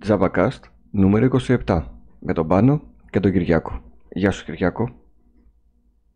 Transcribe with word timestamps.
Τζαβακάστ 0.00 0.64
νούμερο 0.90 1.28
27 1.46 1.82
με 2.18 2.32
τον 2.32 2.46
Πάνο 2.46 2.82
και 3.10 3.20
τον 3.20 3.32
Κυριάκο. 3.32 3.82
Γεια 4.12 4.30
σου 4.30 4.44
Κυριάκο. 4.44 4.90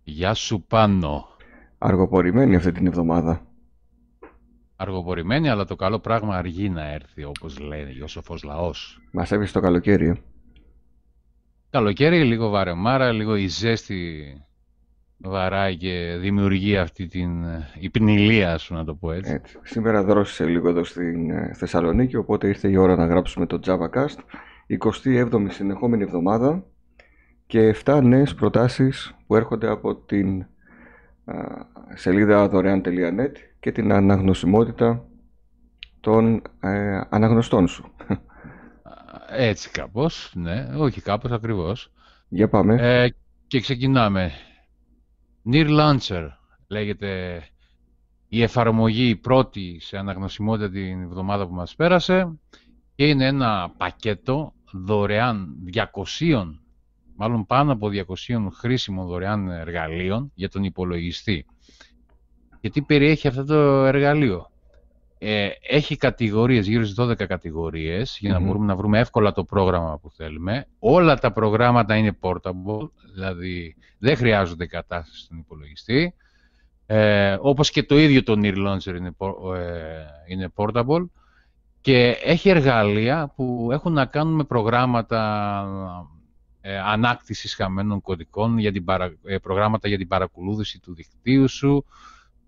Γεια 0.05 0.35
σου 0.35 0.63
Πάνο. 0.69 1.25
Αργοπορημένη 1.79 2.57
αυτή 2.57 2.73
την 2.73 2.87
εβδομάδα. 2.87 3.47
Αργοπορημένη, 4.77 5.49
αλλά 5.49 5.65
το 5.65 5.77
καλό 5.77 5.99
πράγμα 5.99 6.37
αργεί 6.37 6.69
να 6.69 6.93
έρθει, 6.93 7.25
όπως 7.25 7.59
λέει 7.59 8.01
ο 8.01 8.07
σοφός 8.07 8.43
λαός. 8.43 9.01
Μας 9.13 9.33
έβησε 9.33 9.53
το 9.53 9.61
καλοκαίρι. 9.61 10.07
ε. 10.09 10.15
Καλοκαίρι, 11.71 12.25
λίγο 12.25 12.49
βαρεμάρα, 12.49 13.13
λίγο 13.13 13.37
η 13.37 13.47
ζέστη 13.47 14.23
βαράει 15.23 15.77
και 15.77 16.17
δημιουργεί 16.21 16.77
αυτή 16.77 17.07
την 17.07 17.45
υπνηλία 17.81 18.59
σου, 18.59 18.75
να 18.75 18.85
το 18.85 18.95
πω 18.95 19.13
έτσι. 19.13 19.33
Έτσι. 19.33 19.59
Σήμερα 19.63 20.03
δρόσησε 20.05 20.45
λίγο 20.45 20.69
εδώ 20.69 20.85
στην 20.85 21.31
ε, 21.31 21.51
Θεσσαλονίκη, 21.55 22.17
οπότε 22.17 22.49
ήρθε 22.49 22.69
η 22.69 22.77
ώρα 22.77 22.97
να 22.97 23.07
γράψουμε 23.07 23.47
το 23.47 23.61
JavaCast. 23.67 24.19
27η 24.79 25.47
συνεχόμενη 25.49 26.03
εβδομάδα 26.03 26.65
και 27.47 27.77
7 27.85 28.01
νέες 28.03 28.35
προτάσεις 28.35 29.15
που 29.27 29.37
έρχονται 29.37 29.69
από 29.69 29.97
την 29.97 30.41
α, 31.25 31.35
σελίδα 31.95 32.49
δωρεάν.net 32.49 33.33
και 33.61 33.73
την 33.73 33.93
αναγνωσιμότητα 33.93 35.05
των 36.01 36.43
ε, 36.61 37.01
αναγνωστών 37.09 37.69
σου. 37.69 37.95
Έτσι 39.37 39.71
κάπως, 39.71 40.33
ναι, 40.35 40.69
όχι 40.77 41.01
κάπως 41.01 41.31
ακριβώς. 41.31 41.93
Για 42.29 42.49
πάμε. 42.49 43.03
Ε, 43.03 43.15
και 43.47 43.61
ξεκινάμε. 43.61 44.33
Near 45.51 45.69
Launcher 45.69 46.29
λέγεται 46.67 47.43
η 48.29 48.43
εφαρμογή 48.43 49.09
η 49.09 49.17
πρώτη 49.17 49.79
σε 49.81 49.99
αναγνωσιμότητα 49.99 50.71
την 50.71 51.03
εβδομάδα 51.03 51.47
που 51.47 51.55
μας 51.55 51.75
πέρασε 51.75 52.39
και 52.95 53.09
είναι 53.09 53.27
ένα 53.27 53.75
πακέτο 53.77 54.53
δωρεάν 54.73 55.55
200, 55.75 55.85
μάλλον 57.17 57.47
πάνω 57.47 57.73
από 57.73 57.89
200 57.93 58.47
χρήσιμων 58.53 59.07
δωρεάν 59.07 59.49
εργαλείων 59.49 60.33
για 60.35 60.49
τον 60.49 60.65
υπολογιστή. 60.65 61.47
Και 62.61 62.71
τι 62.71 62.83
περιέχει 62.83 63.29
αυτό 63.29 63.45
το 63.45 63.85
εργαλείο; 63.85 64.52
Ε, 65.25 65.49
έχει 65.69 65.97
κατηγορίες, 65.97 66.67
γύρω 66.67 66.85
στις 66.85 66.95
12 66.99 67.27
κατηγορίες, 67.27 68.17
για 68.21 68.33
να 68.33 68.39
Μμμ. 68.39 68.47
μπορούμε 68.47 68.67
να 68.67 68.77
βρούμε 68.77 68.99
εύκολα 68.99 69.33
το 69.33 69.45
πρόγραμμα 69.45 69.99
που 69.99 70.11
θέλουμε. 70.11 70.67
Όλα 70.79 71.17
τα 71.19 71.33
προγράμματα 71.33 71.97
είναι 71.97 72.17
portable, 72.21 72.89
δηλαδή 73.13 73.77
δεν 73.99 74.17
χρειάζονται 74.17 74.67
κατάσταση 74.67 75.21
στον 75.21 75.39
υπολογιστή. 75.39 76.15
Ε, 76.87 77.37
όπως 77.41 77.71
και 77.71 77.83
το 77.83 77.99
ίδιο 77.99 78.23
το 78.23 78.35
Near 78.43 78.57
Launcher 78.57 78.95
είναι, 78.97 79.15
por- 79.19 79.55
ε, 79.57 80.05
είναι 80.27 80.53
portable. 80.55 81.05
Και 81.81 82.09
έχει 82.25 82.49
εργαλεία 82.49 83.33
που 83.37 83.69
έχουν 83.73 83.93
να 83.93 84.05
κάνουν 84.07 84.35
με 84.35 84.45
προγράμματα 84.45 85.21
ε, 86.61 86.79
ανάκτησης 86.79 87.55
χαμένων 87.55 88.01
κωδικών, 88.01 88.59
για 88.59 88.73
την 88.73 88.85
παρα- 88.85 89.15
ε, 89.25 89.39
προγράμματα 89.39 89.89
για 89.89 89.99
την 89.99 90.09
παρακολούθηση 90.09 90.81
του 90.81 90.95
δικτύου 90.95 91.49
σου 91.49 91.85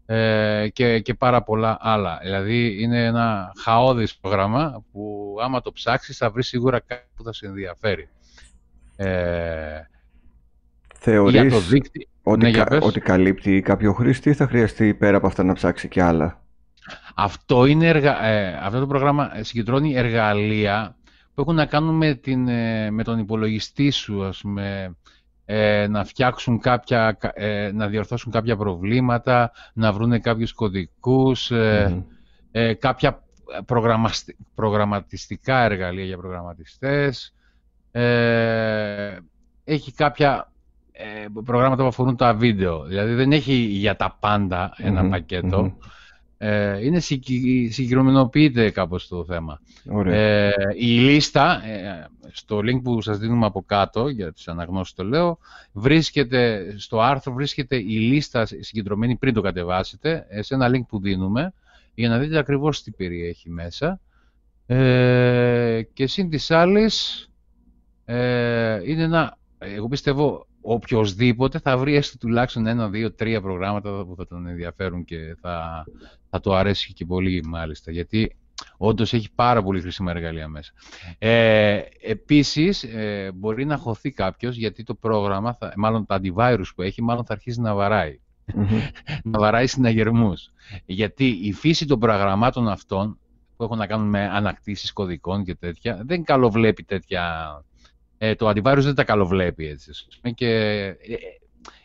ε, 0.07 0.69
και, 0.73 0.99
και 1.01 1.15
πάρα 1.15 1.43
πολλά 1.43 1.79
άλλα. 1.81 2.19
Δηλαδή 2.23 2.83
είναι 2.83 3.05
ένα 3.05 3.53
χαόδης 3.63 4.17
πρόγραμμα 4.17 4.85
που 4.93 5.35
άμα 5.43 5.61
το 5.61 5.73
ψάξεις 5.73 6.17
θα 6.17 6.31
βρεις 6.31 6.47
σίγουρα 6.49 6.81
κάτι 6.81 7.07
που 7.17 7.23
θα 7.23 7.33
σε 7.33 7.47
ενδιαφέρει. 7.47 8.09
Ε, 8.97 9.07
για 9.77 9.89
το 10.91 10.99
Θεωρείς 10.99 11.69
δίκτυο... 11.69 12.03
ότι, 12.23 12.43
Ναι, 12.43 12.49
για 12.49 12.65
κα- 12.65 12.71
πες. 12.71 12.85
ότι 12.85 13.01
καλύπτει 13.01 13.61
κάποιο 13.61 13.93
χρήστη 13.93 14.31
ή 14.31 14.35
θα 14.35 14.47
χρειαστεί 14.47 14.95
πέρα 14.95 15.17
από 15.17 15.27
αυτά 15.27 15.43
να 15.45 15.53
ψάξει 15.53 15.89
και 15.89 16.03
άλλα; 16.03 16.43
Αυτό, 17.15 17.65
είναι 17.65 17.89
εργα... 17.89 18.25
ε, 18.25 18.59
αυτό 18.63 18.81
το 18.81 18.87
πρόγραμμα 18.87 19.31
συγκεντρώνει 19.41 19.95
εργαλεία 19.95 20.97
που 21.35 21.41
έχουν 21.41 21.55
να 21.55 21.67
κάνουν 21.67 21.95
με, 21.97 22.15
την, 22.15 22.49
ε, 22.49 22.91
με 22.91 23.03
τον 23.05 23.19
υπολογιστή 23.19 23.91
σου, 23.91 24.25
ας 24.25 24.41
πούμε, 24.41 24.97
ε, 25.45 25.87
να 25.89 26.05
φτιάξουν 26.05 26.59
κάποια, 26.59 27.13
κα- 27.13 27.33
ε, 27.35 27.71
να 27.73 27.87
διορθώσουν 27.87 28.33
κάποια 28.33 28.57
προβλήματα, 28.57 29.53
να 29.75 29.93
βρούνε 29.93 30.19
κάποιους 30.19 30.53
κωδικούς, 30.53 31.51
ε, 31.51 31.87
Μμμ. 31.91 32.03
ε, 32.53 32.75
κάποια 32.75 33.23
προγραμμαστι- 33.67 34.37
προγραμματιστικά 34.55 35.59
εργαλεία 35.63 36.05
για 36.05 36.17
προγραμματιστές. 36.17 37.35
Ε, 37.91 39.17
έχει 39.65 39.93
κάποια 39.93 40.53
ε, 40.93 41.27
προγράμματα 41.45 41.83
που 41.83 41.89
αφορούν 41.89 42.17
τα 42.17 42.35
βίντεο. 42.35 42.83
Δηλαδή 42.85 43.15
δεν 43.15 43.33
έχει 43.33 43.55
για 43.55 43.97
τα 43.97 44.17
πάντα 44.21 44.75
ένα 44.77 45.03
Μμμ, 45.03 45.11
πακέτο. 45.11 45.63
μμμ. 45.63 45.73
Ε, 46.47 46.85
είναι 46.85 47.01
συγκυ- 47.01 47.73
συγκεκριμενοποιείται 47.73 48.71
κάπως 48.71 49.09
το 49.09 49.25
θέμα. 49.25 49.61
Ωραία. 49.91 50.15
Ε, 50.15 50.53
η 50.77 50.87
λίστα, 50.87 51.65
ε, 51.67 52.07
στο 52.33 52.59
link 52.59 52.83
που 52.83 53.03
σας 53.03 53.19
δίνουμε 53.19 53.47
από 53.47 53.63
κάτω, 53.67 54.09
για 54.09 54.33
τις 54.33 54.49
αναγνώσεις 54.49 54.95
το 54.95 55.05
λέω, 55.05 55.39
βρίσκεται, 55.73 56.75
στο 56.79 57.01
άρθρο 57.01 57.33
βρίσκεται 57.33 57.77
η 57.77 57.99
λίστα 57.99 58.47
συγκεντρωμένη 58.47 59.17
πριν 59.17 59.35
το 59.35 59.41
κατεβάσετε, 59.41 60.27
ε, 60.29 60.43
σε 60.43 60.55
ένα 60.55 60.71
link 60.75 60.87
που 60.89 61.01
δίνουμε, 61.01 61.53
για 61.95 62.09
να 62.09 62.19
δείτε 62.19 62.39
ακριβώς 62.39 62.83
τι 62.83 62.91
περιέχει 62.91 63.51
μέσα. 63.51 64.01
Ε, 64.67 65.83
και 65.93 66.07
συν 66.07 66.31
της 66.31 66.51
άλλης, 66.51 67.29
ε, 68.05 68.81
είναι 68.91 69.03
ένα, 69.03 69.39
εγώ 69.59 69.89
πιστεύω, 69.89 70.47
οποιοδήποτε 70.65 71.59
θα 71.59 71.79
βρει 71.79 71.95
έστω 71.95 72.19
τουλάχιστον 72.19 72.67
ένα, 72.67 72.89
δύο, 72.89 73.13
τρία 73.13 73.41
προγράμματα 73.41 74.05
που 74.05 74.15
θα 74.17 74.27
τον 74.27 74.47
ενδιαφέρουν 74.47 75.05
και 75.05 75.37
θα, 75.41 75.85
θα 76.31 76.41
το 76.41 76.55
αρέσει 76.55 76.93
και 76.93 77.05
πολύ 77.05 77.45
μάλιστα, 77.47 77.91
γιατί 77.91 78.37
όντως 78.77 79.13
έχει 79.13 79.29
πάρα 79.35 79.63
πολύ 79.63 79.81
χρήσιμα 79.81 80.11
εργαλεία 80.11 80.49
μέσα. 80.49 80.73
Ε, 81.19 81.81
επίσης, 82.01 82.83
ε, 82.83 83.31
μπορεί 83.35 83.65
να 83.65 83.77
χωθεί 83.77 84.11
κάποιος, 84.11 84.57
γιατί 84.57 84.83
το 84.83 84.95
πρόγραμμα, 84.95 85.55
θα, 85.55 85.73
μάλλον 85.77 86.07
τα 86.07 86.21
antivirus 86.21 86.67
που 86.75 86.83
έχει, 86.83 87.03
μάλλον 87.03 87.25
θα 87.25 87.33
αρχίσει 87.33 87.61
να 87.61 87.75
βαράει 87.75 88.19
Μμμ. 88.55 88.67
να 89.33 89.39
βαράει 89.39 89.67
συναγερμούς. 89.67 90.51
Γιατί 90.85 91.29
η 91.29 91.53
φύση 91.53 91.87
των 91.87 91.99
προγραμμάτων 91.99 92.69
αυτών 92.69 93.19
που 93.57 93.65
έχουν 93.65 93.79
να 93.79 93.87
κάνουν 93.87 94.09
με 94.09 94.29
ανακτήσεις 94.29 94.93
κωδικών 94.93 95.45
και 95.45 95.55
τέτοια, 95.55 96.03
δεν 96.05 96.25
καλοβλέπει 96.25 96.85
τέτοια... 96.85 97.65
Ε, 98.19 98.35
το 98.35 98.49
antivirus 98.49 98.79
δεν 98.81 98.95
τα 98.95 99.05
καλοβλέπει 99.05 99.67
έτσι. 99.67 99.91
ας 99.91 100.09
πούμε, 100.21 100.33
Και 100.35 100.49
ε, 100.49 100.95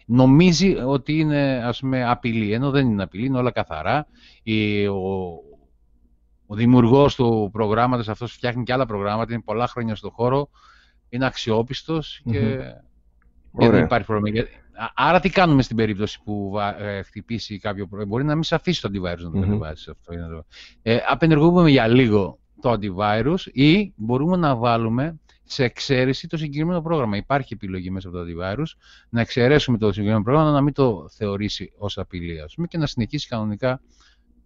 νομίζει 0.05 0.75
ότι 0.75 1.17
είναι 1.19 1.61
ας 1.65 1.79
πούμε, 1.79 2.09
απειλή, 2.09 2.53
ενώ 2.53 2.69
δεν 2.71 2.87
είναι 2.89 3.03
απειλή, 3.03 3.25
είναι 3.25 3.37
όλα 3.37 3.51
καθαρά. 3.51 4.07
Η, 4.43 4.87
ο, 4.87 4.95
ο 6.47 6.55
δημιουργός 6.55 7.15
του 7.15 7.49
προγράμματος 7.51 8.09
αυτός 8.09 8.33
φτιάχνει 8.33 8.63
και 8.63 8.73
άλλα 8.73 8.85
προγράμματα, 8.85 9.33
είναι 9.33 9.41
πολλά 9.45 9.67
χρόνια 9.67 9.95
στο 9.95 10.09
χώρο, 10.09 10.49
είναι 11.09 11.25
αξιόπιστος 11.25 12.21
και 12.31 12.39
Μμμ. 12.39 12.47
και 12.51 12.59
δεν 13.51 13.67
Ωραία. 13.67 13.83
υπάρχει 13.83 14.05
πρόβλημα. 14.05 14.29
Για- 14.39 14.47
Α- 14.83 14.91
Άρα 14.95 15.19
τι 15.19 15.29
κάνουμε 15.29 15.61
στην 15.61 15.75
περίπτωση 15.75 16.19
που 16.23 16.49
βα- 16.49 16.81
ε, 16.81 17.01
χτυπήσει 17.03 17.59
κάποιο 17.59 17.87
πρόβλημα. 17.87 18.11
Μπορεί 18.11 18.23
να 18.23 18.33
μην 18.33 18.43
σε 18.43 18.55
αφήσει 18.55 18.81
το 18.81 18.89
antivirus 18.93 19.17
να 19.17 19.31
το 19.31 19.37
Μμμ. 19.37 19.41
κατεβάσεις 19.41 19.87
αυτό. 19.87 20.13
είναι 20.13 20.27
το- 20.27 20.45
Ε, 20.81 20.97
απενεργούμε 21.07 21.69
για 21.69 21.87
λίγο 21.87 22.39
το 22.61 22.71
antivirus 22.71 23.39
ή 23.53 23.93
μπορούμε 23.95 24.37
να 24.37 24.55
βάλουμε 24.55 25.19
σε 25.51 25.63
εξαίρεση 25.63 26.27
το 26.27 26.37
συγκεκριμένο 26.37 26.81
πρόγραμμα. 26.81 27.17
Υπάρχει 27.17 27.53
επιλογή 27.53 27.89
μέσα 27.91 28.07
από 28.07 28.17
το 28.17 28.23
antivirus 28.23 28.77
να 29.09 29.21
εξαιρέσουμε 29.21 29.77
το 29.77 29.87
συγκεκριμένο 29.91 30.23
πρόγραμμα 30.23 30.51
να 30.51 30.61
μην 30.61 30.73
το 30.73 31.07
θεωρήσει 31.09 31.71
ως 31.77 31.97
απειλή 31.97 32.41
ας 32.41 32.53
πούμε, 32.55 32.67
και 32.67 32.77
να 32.77 32.85
συνεχίσει 32.85 33.27
κανονικά 33.27 33.81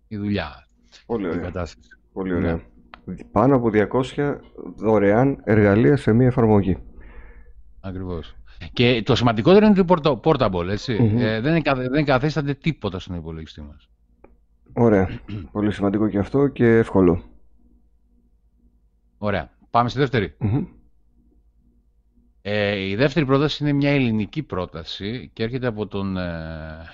η 0.08 0.18
δουλειά, 0.18 0.68
Πολύ 1.06 1.26
η 1.26 1.30
ωραία. 1.30 1.42
κατάσταση. 1.42 1.88
Πολύ 2.14 2.30
Ναι. 2.32 2.38
ωραία. 2.38 2.62
Πάνω 3.32 3.56
από 3.56 3.70
200 3.70 4.40
δωρεάν 4.76 5.42
εργαλεία 5.44 5.98
σε 5.98 6.14
μία 6.14 6.28
εφαρμογή. 6.28 6.78
Ακριβώς. 7.80 8.36
Και 8.74 9.02
το 9.06 9.16
σημαντικότερο 9.16 9.66
είναι 9.66 9.84
το 9.84 9.86
porta- 9.88 10.20
portable, 10.24 10.68
έτσι. 10.70 10.94
Μμμ. 11.02 11.18
Ε, 11.18 11.40
δεν, 11.42 11.56
εκα- 11.56 11.76
δεν 11.90 12.06
καθίσταται 12.06 12.54
τίποτα 12.54 13.00
στον 13.00 13.16
υπολογιστή 13.16 13.62
μας. 13.62 13.90
Ωραία. 14.74 15.10
Πολύ 15.52 15.72
σημαντικό 15.72 16.10
και 16.10 16.18
αυτό 16.18 16.48
και 16.48 16.66
εύκολο. 16.66 17.24
Ωραία. 19.18 19.50
Πάμε 19.70 19.90
στη 19.90 20.00
δεύτερη. 20.00 20.36
Μμμ. 20.40 20.66
Ε, 22.46 22.76
η 22.76 22.96
δεύτερη 22.96 23.26
πρόταση 23.26 23.64
είναι 23.64 23.74
μια 23.74 23.92
ελληνική 23.92 24.44
πρόταση 24.44 25.30
και 25.34 25.44
έρχεται 25.44 25.68
από 25.68 25.88
τον 25.88 26.18
ε, 26.18 26.90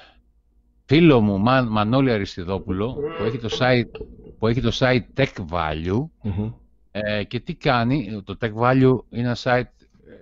φίλο 0.85 1.21
μου 1.21 1.37
Μα, 1.39 1.61
Μανώλη 1.61 2.11
Αριστιδόπουλο 2.11 2.93
που 3.17 3.23
έχει 3.23 3.37
το 3.37 3.49
site, 3.59 4.05
που 4.39 4.47
έχει 4.47 4.61
το 4.61 4.71
site 4.73 5.03
Tech 5.15 5.33
Value 5.49 6.05
Μμμ. 6.21 6.51
ε, 6.91 7.23
και 7.23 7.39
τι 7.39 7.55
κάνει, 7.55 8.21
το 8.23 8.37
Tech 8.41 8.53
Value 8.53 8.97
είναι 9.09 9.21
ένα 9.27 9.37
site 9.43 9.63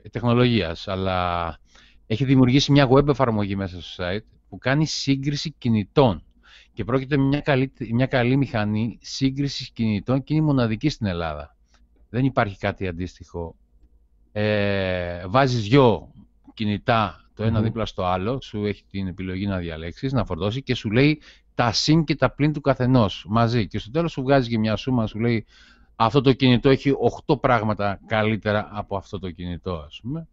ε, 0.04 0.10
τεχνολογίας 0.12 0.88
αλλά 0.88 1.60
έχει 2.08 2.26
δημιουργήσει 2.26 2.72
μια 2.72 2.88
web 2.92 3.08
εφαρμογή 3.08 3.56
μέσα 3.56 3.82
στο 3.82 4.04
site 4.04 4.26
που 4.50 4.58
κάνει 4.58 4.86
σύγκριση 4.86 5.52
κινητών 5.58 6.24
και 6.74 6.84
πρόκειται 6.84 7.18
μια 7.18 7.42
καλή, 7.42 7.72
μια 7.94 8.06
καλή 8.06 8.36
μηχανή 8.38 8.98
σύγκρισης 9.02 9.70
κινητών 9.70 10.24
και 10.24 10.34
είναι 10.34 10.44
μοναδική 10.44 10.90
στην 10.90 11.08
Ελλάδα. 11.08 11.56
Δεν 12.10 12.26
υπάρχει 12.26 12.58
κάτι 12.58 12.88
αντίστοιχο 12.88 13.56
ε, 14.40 15.28
βάζεις 15.28 15.68
δυο 15.68 16.12
κινητά 16.54 17.30
το 17.34 17.44
ένα 17.44 17.58
Μμμ. 17.60 17.66
δίπλα 17.66 17.86
στο 17.86 18.06
άλλο, 18.06 18.42
σου 18.42 18.66
έχει 18.66 18.84
την 18.92 19.08
επιλογή 19.08 19.48
να 19.48 19.58
διαλέξεις, 19.58 20.14
να 20.14 20.26
φορτώσει 20.26 20.64
και 20.64 20.76
σου 20.76 20.92
λέει 20.92 21.22
τα 21.56 21.72
συν 21.72 22.04
και 22.04 22.16
τα 22.16 22.30
πλήν 22.32 22.54
του 22.54 22.62
καθενός 22.62 23.26
μαζί. 23.30 23.68
Και 23.68 23.80
στο 23.80 23.92
τέλος 23.92 24.12
σου 24.12 24.22
βγάζει 24.22 24.50
και 24.50 24.58
μια 24.58 24.76
σούμα, 24.76 25.08
σου 25.08 25.20
λέει 25.20 25.46
αυτό 25.96 26.22
το 26.22 26.34
κινητό 26.34 26.70
έχει 26.70 26.92
8 27.28 27.40
πράγματα 27.40 28.00
καλύτερα 28.06 28.70
από 28.72 28.98
αυτό 28.98 29.20
το 29.20 29.32
κινητό, 29.32 29.74
ας 29.88 30.00
πούμε, 30.02 30.28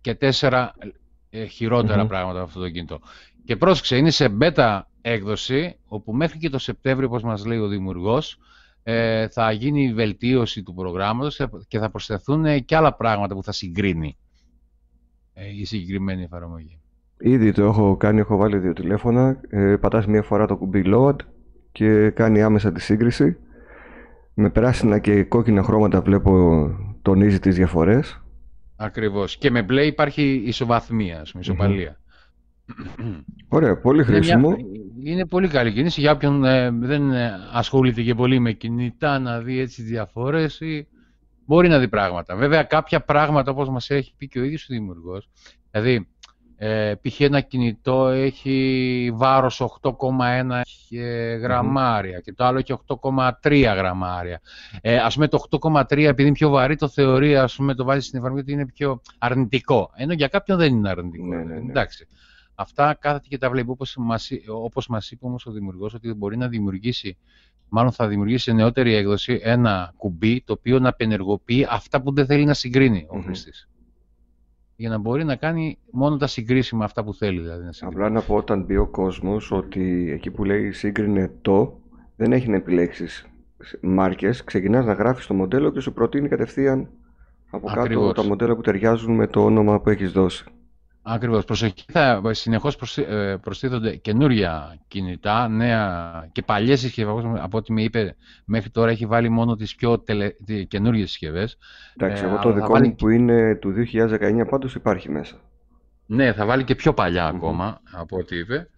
και 0.00 0.18
4 0.40 0.68
ε, 1.30 1.44
χειροτερα 1.44 2.06
πράγματα 2.06 2.38
από 2.38 2.48
αυτό 2.48 2.60
το 2.60 2.70
κινητό. 2.70 3.00
Και 3.44 3.56
πρόσεξε, 3.56 3.96
είναι 3.96 4.10
σε 4.10 4.36
beta 4.40 4.80
έκδοση, 5.00 5.76
όπου 5.88 6.12
μέχρι 6.12 6.38
και 6.38 6.50
το 6.50 6.58
Σεπτέμβριο, 6.58 7.08
όπως 7.08 7.22
μας 7.22 7.46
λέει 7.46 7.58
ο 7.58 7.68
δημιουργός, 7.68 8.38
ε, 8.88 9.28
θα 9.28 9.52
γίνει 9.52 9.82
η 9.82 9.92
βελτίωση 9.92 10.62
του 10.62 10.74
προγράμματος 10.74 11.40
και 11.68 11.78
θα 11.78 11.90
προσθεθούν 11.90 12.64
και 12.64 12.76
άλλα 12.76 12.94
πράγματα 12.94 13.34
που 13.34 13.42
θα 13.42 13.52
συγκρίνει 13.52 14.16
ε, 15.32 15.42
η 15.60 15.64
συγκεκριμένη 15.64 16.22
εφαρμογή. 16.22 16.80
Ήδη 17.18 17.52
το 17.52 17.64
έχω 17.64 17.96
κάνει, 17.96 18.20
έχω 18.20 18.36
βάλει 18.36 18.58
δύο 18.58 18.72
τηλέφωνα, 18.72 19.40
ε, 19.48 19.76
πατάς 19.76 20.06
μία 20.06 20.22
φορά 20.22 20.46
το 20.46 20.56
κουμπί 20.56 20.82
load 20.86 21.16
και 21.72 22.10
κάνει 22.10 22.42
άμεσα 22.42 22.72
τη 22.72 22.80
σύγκριση. 22.80 23.36
Με 24.34 24.50
πράσινα 24.50 24.98
και 24.98 25.22
κόκκινα 25.22 25.62
χρώματα 25.62 26.00
βλέπω 26.00 26.70
τονίζει 27.02 27.38
τις 27.38 27.56
διαφορές. 27.56 28.22
Ακριβώς. 28.76 29.36
Και 29.36 29.50
με 29.50 29.62
μπλε 29.62 29.86
υπάρχει 29.86 30.42
ισοβαθμία, 30.46 31.26
ισοπαλία. 31.38 31.98
Ωραία, 33.48 33.80
πολύ 33.80 34.04
χρήσιμο. 34.04 34.50
Είναι, 34.50 35.10
είναι 35.10 35.26
πολύ 35.26 35.48
καλή 35.48 35.72
κίνηση 35.72 36.00
για 36.00 36.12
όποιον 36.12 36.44
ε, 36.44 36.70
δεν 36.70 37.12
ε, 37.12 37.32
ασχολείται 37.52 38.02
και 38.02 38.14
πολύ 38.14 38.38
με 38.38 38.52
κινητά 38.52 39.18
να 39.18 39.40
δει 39.40 39.58
έτσι 39.58 39.82
διαφορές 39.82 40.60
ή 40.60 40.88
μπορεί 41.46 41.68
να 41.68 41.78
δει 41.78 41.88
πράγματα. 41.88 42.36
Βέβαια 42.36 42.62
κάποια 42.62 43.00
πράγματα 43.00 43.50
όπως 43.50 43.68
μας 43.68 43.90
έχει 43.90 44.14
πει 44.16 44.28
και 44.28 44.38
ο 44.38 44.44
ίδιος 44.44 44.62
ο 44.62 44.66
δημιουργός, 44.68 45.28
δηλαδή 45.70 46.08
ε, 46.58 46.94
π.χ. 47.02 47.20
ένα 47.20 47.40
κινητό 47.40 48.08
έχει 48.08 49.10
βάρος 49.14 49.78
8,1 49.82 49.90
γραμμάρια 51.40 52.20
και 52.20 52.32
το 52.32 52.44
άλλο 52.44 52.58
έχει 52.58 52.74
8,3 53.02 53.74
γραμμάρια. 53.76 54.40
Ε, 54.80 54.96
ας 54.96 55.14
πούμε 55.14 55.28
το 55.28 55.38
8,3 55.60 55.82
επειδή 55.90 56.22
είναι 56.22 56.32
πιο 56.32 56.48
βαρύ 56.48 56.76
το 56.76 56.88
θεωρεί, 56.88 57.36
ας 57.36 57.56
πούμε 57.56 57.74
το 57.74 57.84
βάζει 57.84 58.06
στην 58.06 58.18
εφαρμογή 58.18 58.42
ότι 58.42 58.52
είναι 58.52 58.66
πιο 58.66 59.00
αρνητικό. 59.18 59.90
Ενώ 59.94 60.12
για 60.12 60.28
κάποιον 60.28 60.58
δεν 60.58 60.74
είναι 60.74 60.88
αρνητικό. 60.88 61.24
Ναι, 61.24 61.36
ναι, 61.36 61.54
ναι. 61.54 61.70
Εντάξει. 61.70 62.06
Αυτά 62.58 62.96
κάθεται 63.00 63.26
και 63.28 63.38
τα 63.38 63.50
βλέπει. 63.50 63.70
Όπως 63.70 63.96
μας, 63.98 64.30
όπως 64.62 64.88
μας 64.88 65.10
είπε 65.10 65.26
όμως 65.26 65.46
ο 65.46 65.50
δημιουργός 65.50 65.94
ότι 65.94 66.12
μπορεί 66.12 66.36
να 66.36 66.48
δημιουργήσει, 66.48 67.16
μάλλον 67.68 67.92
θα 67.92 68.08
δημιουργήσει 68.08 68.42
σε 68.42 68.52
νεότερη 68.52 68.94
έκδοση 68.94 69.40
ένα 69.42 69.92
κουμπί 69.96 70.42
το 70.46 70.52
οποίο 70.52 70.78
να 70.78 70.88
απενεργοποιεί 70.88 71.66
αυτά 71.70 72.02
που 72.02 72.12
δεν 72.12 72.26
θέλει 72.26 72.44
να 72.44 72.54
συγκρίνει 72.54 73.06
ο 73.08 73.20
χρηστής. 73.20 73.68
Για 74.76 74.88
να 74.88 74.98
μπορεί 74.98 75.24
να 75.24 75.36
κάνει 75.36 75.78
μόνο 75.90 76.16
τα 76.16 76.26
συγκρίσιμα 76.26 76.84
αυτά 76.84 77.04
που 77.04 77.14
θέλει. 77.14 77.40
Δηλαδή, 77.40 77.64
να 77.64 77.88
Απλά 77.88 78.10
να 78.10 78.20
πω 78.20 78.34
όταν 78.34 78.62
μπει 78.64 78.76
ο 78.76 78.86
κόσμος 78.86 79.50
ότι 79.52 80.10
εκεί 80.10 80.30
που 80.30 80.44
λέει 80.44 80.72
σύγκρινε 80.72 81.32
το, 81.42 81.80
δεν 82.16 82.32
έχει 82.32 82.48
να 82.48 82.56
επιλέξεις 82.56 83.26
μάρκες, 83.82 84.44
ξεκινάς 84.44 84.84
να 84.84 84.92
γράφεις 84.92 85.26
το 85.26 85.34
μοντέλο 85.34 85.70
και 85.70 85.80
σου 85.80 85.92
προτείνει 85.92 86.28
κατευθείαν 86.28 86.88
από 87.50 87.66
κάτω 87.66 88.12
τα 88.12 88.24
μοντέλα 88.24 88.54
που 88.54 88.60
ταιριάζουν 88.60 89.14
με 89.14 89.26
το 89.26 89.44
όνομα 89.44 89.80
που 89.80 89.90
έχεις 89.90 90.12
δώσει. 90.12 90.44
Ακριβώς. 91.08 91.44
Προσοχή, 91.44 91.84
θα 91.92 92.20
συνεχώς 92.30 92.98
ε, 92.98 93.36
προστίθονται 93.42 93.96
καινούρια 93.96 94.78
κινητά, 94.88 95.48
νέα 95.48 96.28
και 96.32 96.42
παλιές 96.42 96.80
συσκευές, 96.80 97.24
από 97.40 97.58
ό,τι 97.58 97.72
με 97.72 97.82
είπε 97.82 98.16
μέχρι 98.44 98.70
τώρα 98.70 98.90
έχει 98.90 99.06
βάλει 99.06 99.28
μόνο 99.28 99.56
τις 99.56 99.74
πιο 99.74 99.98
τελε... 99.98 100.30
καινούριες 100.68 101.08
συσκευές. 101.08 101.58
Εντάξει, 101.96 102.24
ε, 102.24 102.26
εγώ 102.26 102.38
το 102.38 102.52
δικό 102.52 102.78
μου 102.78 102.94
που 102.94 103.08
είναι 103.08 103.54
του 103.54 103.74
2019 103.92 104.46
πάντως 104.50 104.74
υπάρχει 104.74 105.10
μέσα. 105.10 105.36
Ναι, 106.06 106.32
θα 106.32 106.46
βάλει 106.46 106.64
και 106.64 106.74
πιο 106.74 106.94
παλιά 106.94 107.26
ακόμα, 107.26 107.80
από 107.92 108.16
ό,τι 108.16 108.36
είπε. 108.36 108.68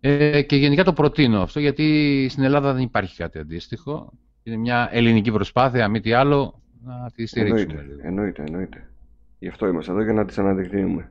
Ε, 0.00 0.42
και 0.42 0.56
γενικά 0.56 0.84
το 0.84 0.92
προτείνω 0.92 1.42
αυτό, 1.42 1.60
γιατί 1.60 2.26
στην 2.30 2.42
Ελλάδα 2.42 2.72
δεν 2.72 2.82
υπάρχει 2.82 3.16
κάτι 3.16 3.38
αντίστοιχο. 3.38 4.12
Είναι 4.42 4.56
μια 4.56 4.88
ελληνική 4.92 5.32
προσπάθεια, 5.32 5.88
μη 5.88 6.00
τι 6.00 6.12
άλλο, 6.12 6.62
να 6.84 7.10
τη 7.14 7.26
στηρίξουμε. 7.26 7.72
Εννοείται, 7.72 8.06
εννοείται, 8.06 8.42
εννοείται. 8.46 8.88
Γι' 9.38 9.48
αυτό 9.48 9.66
είμαστε 9.66 9.92
εδώ 9.92 10.02
για 10.02 10.12
να 10.12 10.24
τις 10.24 10.38
αναδεικνύουμε. 10.38 11.08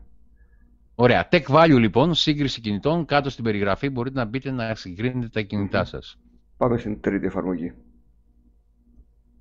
Ωραία. 0.95 1.27
Tech 1.31 1.43
Value 1.43 1.79
λοιπόν, 1.79 2.13
σύγκριση 2.13 2.61
κινητών. 2.61 3.05
Κάτω 3.05 3.29
στην 3.29 3.43
περιγραφή 3.43 3.89
μπορείτε 3.89 4.19
να 4.19 4.25
μπείτε 4.25 4.51
να 4.51 4.75
συγκρίνετε 4.75 5.27
τα 5.27 5.41
κινητά 5.41 5.83
σας. 5.83 6.17
Πάμε 6.57 6.77
στην 6.77 7.01
τρίτη 7.01 7.25
εφαρμογή. 7.25 7.73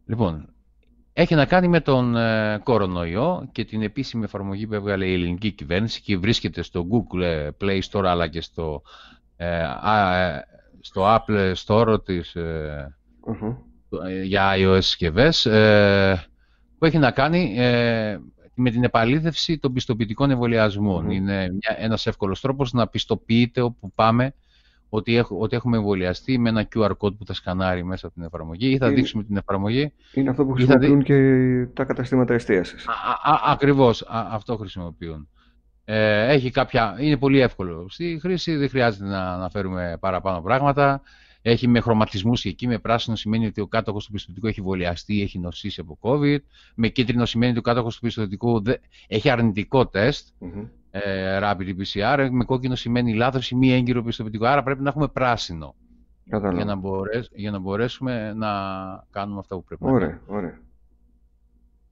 Λοιπόν, 0.06 0.52
έχει 1.12 1.34
να 1.34 1.46
κάνει 1.46 1.68
με 1.68 1.80
τον 1.80 2.16
ε, 2.16 2.60
κορονοϊό 2.62 3.48
και 3.52 3.64
την 3.64 3.82
επίσημη 3.82 4.24
εφαρμογή 4.24 4.66
που 4.66 4.74
έβγαλε 4.74 5.06
η 5.06 5.12
ελληνική 5.12 5.50
κυβέρνηση 5.52 6.00
και 6.00 6.16
βρίσκεται 6.16 6.62
στο 6.62 6.86
Google 6.90 7.22
ε, 7.22 7.48
Play 7.60 7.80
Store 7.90 8.04
αλλά 8.04 8.28
και 8.28 8.40
στο, 8.40 8.82
ε, 9.36 9.62
ε 9.62 10.40
στο 10.80 11.02
Apple 11.04 11.52
Store 11.66 12.04
της, 12.04 12.34
ε, 12.34 12.96
για 14.24 14.52
iOS 14.56 14.82
συσκευές 14.82 15.42
που 16.78 16.84
έχει 16.84 16.98
να 16.98 17.10
κάνει 17.10 17.56
με 18.54 18.70
την 18.70 18.84
επαλήθευση 18.84 19.58
των 19.58 19.72
πιστοποιητικών 19.72 20.30
εμβολιασμών. 20.30 21.10
Είναι 21.10 21.34
μια, 21.34 21.76
ένας 21.78 22.06
εύκολος 22.06 22.40
τρόπος 22.40 22.72
να 22.72 22.86
πιστοποιείτε 22.86 23.60
όπου 23.60 23.92
πάμε 23.94 24.34
ότι, 24.88 25.24
ότι 25.28 25.56
έχουμε 25.56 25.76
εμβολιαστεί 25.76 26.38
με 26.38 26.48
ένα 26.48 26.68
QR 26.74 26.90
code 26.90 27.16
που 27.16 27.26
θα 27.26 27.34
σκανάρει 27.34 27.84
μέσα 27.84 28.06
από 28.06 28.14
την 28.14 28.24
εφαρμογή 28.24 28.70
ή 28.70 28.76
θα 28.76 28.86
είναι, 28.86 28.94
δείξουμε 28.94 29.24
την 29.24 29.36
εφαρμογή. 29.36 29.92
Είναι 30.14 30.30
αυτό 30.30 30.44
που 30.44 30.52
χρησιμοποιούν 30.52 31.02
και 31.02 31.16
τα 31.74 31.84
καταστήματα 31.84 32.34
εστίασης. 32.34 32.88
Ακριβώς, 33.46 34.04
αυτό 34.08 34.56
χρησιμοποιούν. 34.56 35.28
Ε, 35.84 36.32
έχει 36.32 36.50
κάποια, 36.50 36.96
είναι 36.98 37.16
πολύ 37.16 37.40
εύκολο. 37.40 37.86
Στη 37.88 38.18
χρήση 38.22 38.56
δεν 38.56 38.68
χρειάζεται 38.68 39.04
να 39.04 39.32
αναφέρουμε 39.32 39.96
παραπάνω 40.00 40.40
πράγματα. 40.40 41.02
Έχει 41.42 41.68
με 41.68 41.80
χρωματισμούς 41.80 42.42
και 42.42 42.48
εκεί 42.48 42.66
με 42.66 42.78
πράσινο 42.78 43.16
σημαίνει 43.16 43.46
ότι 43.46 43.60
ο 43.60 43.66
κάτοχος 43.66 44.06
του 44.06 44.12
πιστοτικού 44.12 44.46
έχει 44.46 44.60
βολιαστεί 44.60 45.14
ή 45.14 45.22
έχει 45.22 45.38
νοσήσει 45.38 45.80
από 45.80 45.98
COVID. 46.00 46.38
Με 46.74 46.88
κίτρινο 46.88 47.24
σημαίνει 47.24 47.50
ότι 47.50 47.58
ο 47.58 47.62
κάτοχος 47.62 47.94
του 47.94 48.00
πιστοτικού 48.00 48.62
έχει 49.08 49.30
αρνητικό 49.30 49.86
τεστ, 49.86 50.28
mm-hmm. 50.40 50.68
ε, 50.90 51.38
rapid 51.42 51.74
PCR. 51.78 52.28
Με 52.30 52.44
κόκκινο 52.44 52.74
σημαίνει 52.74 53.14
λάθος 53.14 53.50
ή 53.50 53.56
μη 53.56 53.72
έγκυρο 53.72 54.02
πιστοποιητικό. 54.02 54.46
Άρα 54.46 54.62
πρέπει 54.62 54.82
να 54.82 54.88
έχουμε 54.88 55.08
πράσινο. 55.08 55.74
Για 56.24 56.64
να, 56.64 56.76
μπορέσ, 56.76 57.30
για 57.34 57.50
να 57.50 57.58
μπορέσουμε 57.58 58.32
να 58.32 58.48
κάνουμε 59.10 59.38
αυτά 59.38 59.54
που 59.54 59.64
πρέπει 59.64 59.84
ωραία, 59.84 60.08
να 60.08 60.20
κάνουμε. 60.26 60.60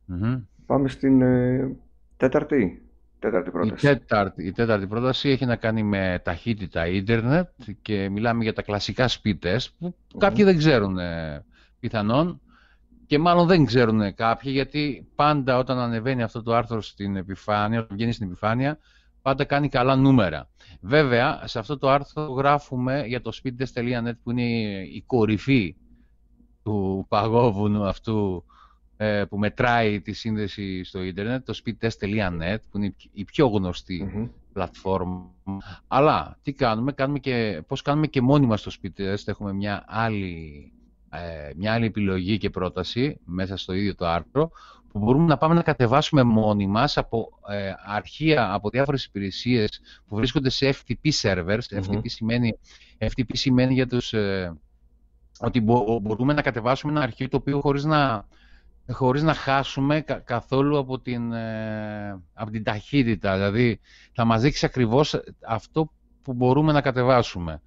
Ωραία, 0.06 0.46
Πάμε 0.66 0.88
στην 0.88 1.22
ε, 1.22 1.76
τέταρτη. 2.16 2.89
Τέταρτη 3.20 3.50
πρόταση. 3.50 3.86
Η 3.86 3.88
τέταρτη, 3.88 4.46
η 4.46 4.52
τέταρτη 4.52 4.86
πρόταση 4.86 5.28
έχει 5.28 5.46
να 5.46 5.56
κάνει 5.56 5.82
με 5.82 6.20
ταχύτητα 6.24 6.86
ίντερνετ 6.86 7.48
και 7.82 8.08
μιλάμε 8.08 8.42
για 8.42 8.52
τα 8.52 8.62
κλασικά 8.62 9.08
speed 9.08 9.38
test 9.42 9.66
που 9.78 9.94
κάποιοι 10.18 10.44
δεν 10.44 10.56
ξέρουν 10.56 10.98
ε, 10.98 11.44
πιθανόν 11.80 12.40
και 13.06 13.18
μάλλον 13.18 13.46
δεν 13.46 13.64
ξέρουν 13.64 14.14
κάποιοι 14.14 14.52
γιατί 14.54 15.06
πάντα 15.14 15.58
όταν 15.58 15.78
ανεβαίνει 15.78 16.22
αυτό 16.22 16.42
το 16.42 16.54
άρθρο 16.54 16.80
στην 16.80 17.16
επιφάνεια, 17.16 17.80
όταν 17.80 17.96
βγαίνει 17.96 18.12
στην 18.12 18.26
επιφάνεια, 18.26 18.78
πάντα 19.22 19.44
κάνει 19.44 19.68
καλά 19.68 19.96
νούμερα. 19.96 20.48
Βέβαια, 20.80 21.42
σε 21.44 21.58
αυτό 21.58 21.78
το 21.78 21.90
άρθρο 21.90 22.22
γράφουμε 22.24 23.04
για 23.06 23.20
το 23.20 23.32
speedtest.net 23.42 24.12
που 24.22 24.30
είναι 24.30 24.42
η 24.82 25.02
κορυφή 25.06 25.76
του 26.62 27.06
παγόβουνου 27.08 27.84
αυτού 27.86 28.44
ε, 28.46 28.59
που 29.28 29.38
μετράει 29.38 30.00
τη 30.00 30.12
σύνδεση 30.12 30.84
στο 30.84 31.02
ίντερνετ, 31.02 31.44
το 31.44 31.60
speedtest.net, 31.64 32.58
που 32.70 32.78
είναι 32.78 32.94
η 33.12 33.24
πιο 33.24 33.46
γνωστη 33.46 34.30
πλατφόρμα. 34.52 35.30
Αλλά 35.88 36.38
τι 36.42 36.52
κάνουμε, 36.52 36.92
κάνουμε 36.92 37.18
και, 37.18 37.62
πώς 37.66 37.82
κάνουμε 37.82 38.06
και 38.06 38.20
μόνοι 38.20 38.46
μας 38.46 38.62
το 38.62 38.72
speedtest, 38.82 39.22
έχουμε 39.24 39.52
μια 39.52 39.84
άλλη, 39.86 40.72
ε, 41.10 41.50
μια 41.56 41.72
άλλη 41.72 41.86
επιλογή 41.86 42.38
και 42.38 42.50
πρόταση 42.50 43.20
μέσα 43.24 43.56
στο 43.56 43.72
ίδιο 43.72 43.94
το 43.94 44.06
άρθρο, 44.06 44.50
που 44.92 44.98
μπορούμε 44.98 45.26
να 45.26 45.36
πάμε 45.36 45.54
να 45.54 45.62
κατεβάσουμε 45.62 46.22
μόνοι 46.22 46.66
μας 46.66 46.96
από 46.96 47.28
ε, 47.48 47.72
αρχεία, 47.86 48.52
από 48.52 48.70
διάφορες 48.70 49.04
υπηρεσίες 49.04 49.80
που 50.06 50.16
βρίσκονται 50.16 50.50
σε 50.50 50.74
FTP 50.74 51.10
servers. 51.22 51.60
FTP, 51.70 52.00
σημαίνει, 52.04 52.58
FTP 52.98 53.30
σημαίνει 53.32 53.74
για 53.74 53.86
τους... 53.86 54.12
Ε, 54.12 54.52
ότι 55.42 55.60
μπορούμε 55.60 56.32
να 56.32 56.42
κατεβάσουμε 56.42 56.92
ένα 56.92 57.00
αρχείο 57.00 57.28
το 57.28 57.36
οποίο 57.36 57.60
χωρίς 57.60 57.84
να 57.84 58.26
χωρίς 58.92 59.22
να 59.22 59.34
χάσουμε 59.34 60.04
καθόλου 60.24 60.78
από 60.78 61.00
την, 61.00 61.32
ε, 61.32 62.20
από 62.34 62.50
την 62.50 62.62
ταχύτητα. 62.62 63.34
Δηλαδή, 63.34 63.80
θα 64.12 64.24
μας 64.24 64.40
δείξει 64.42 64.64
ακριβώς 64.66 65.20
αυτό 65.46 65.92
που 66.22 66.32
μπορούμε 66.32 66.72
να 66.72 66.80
κατεβάσουμε. 66.80 67.60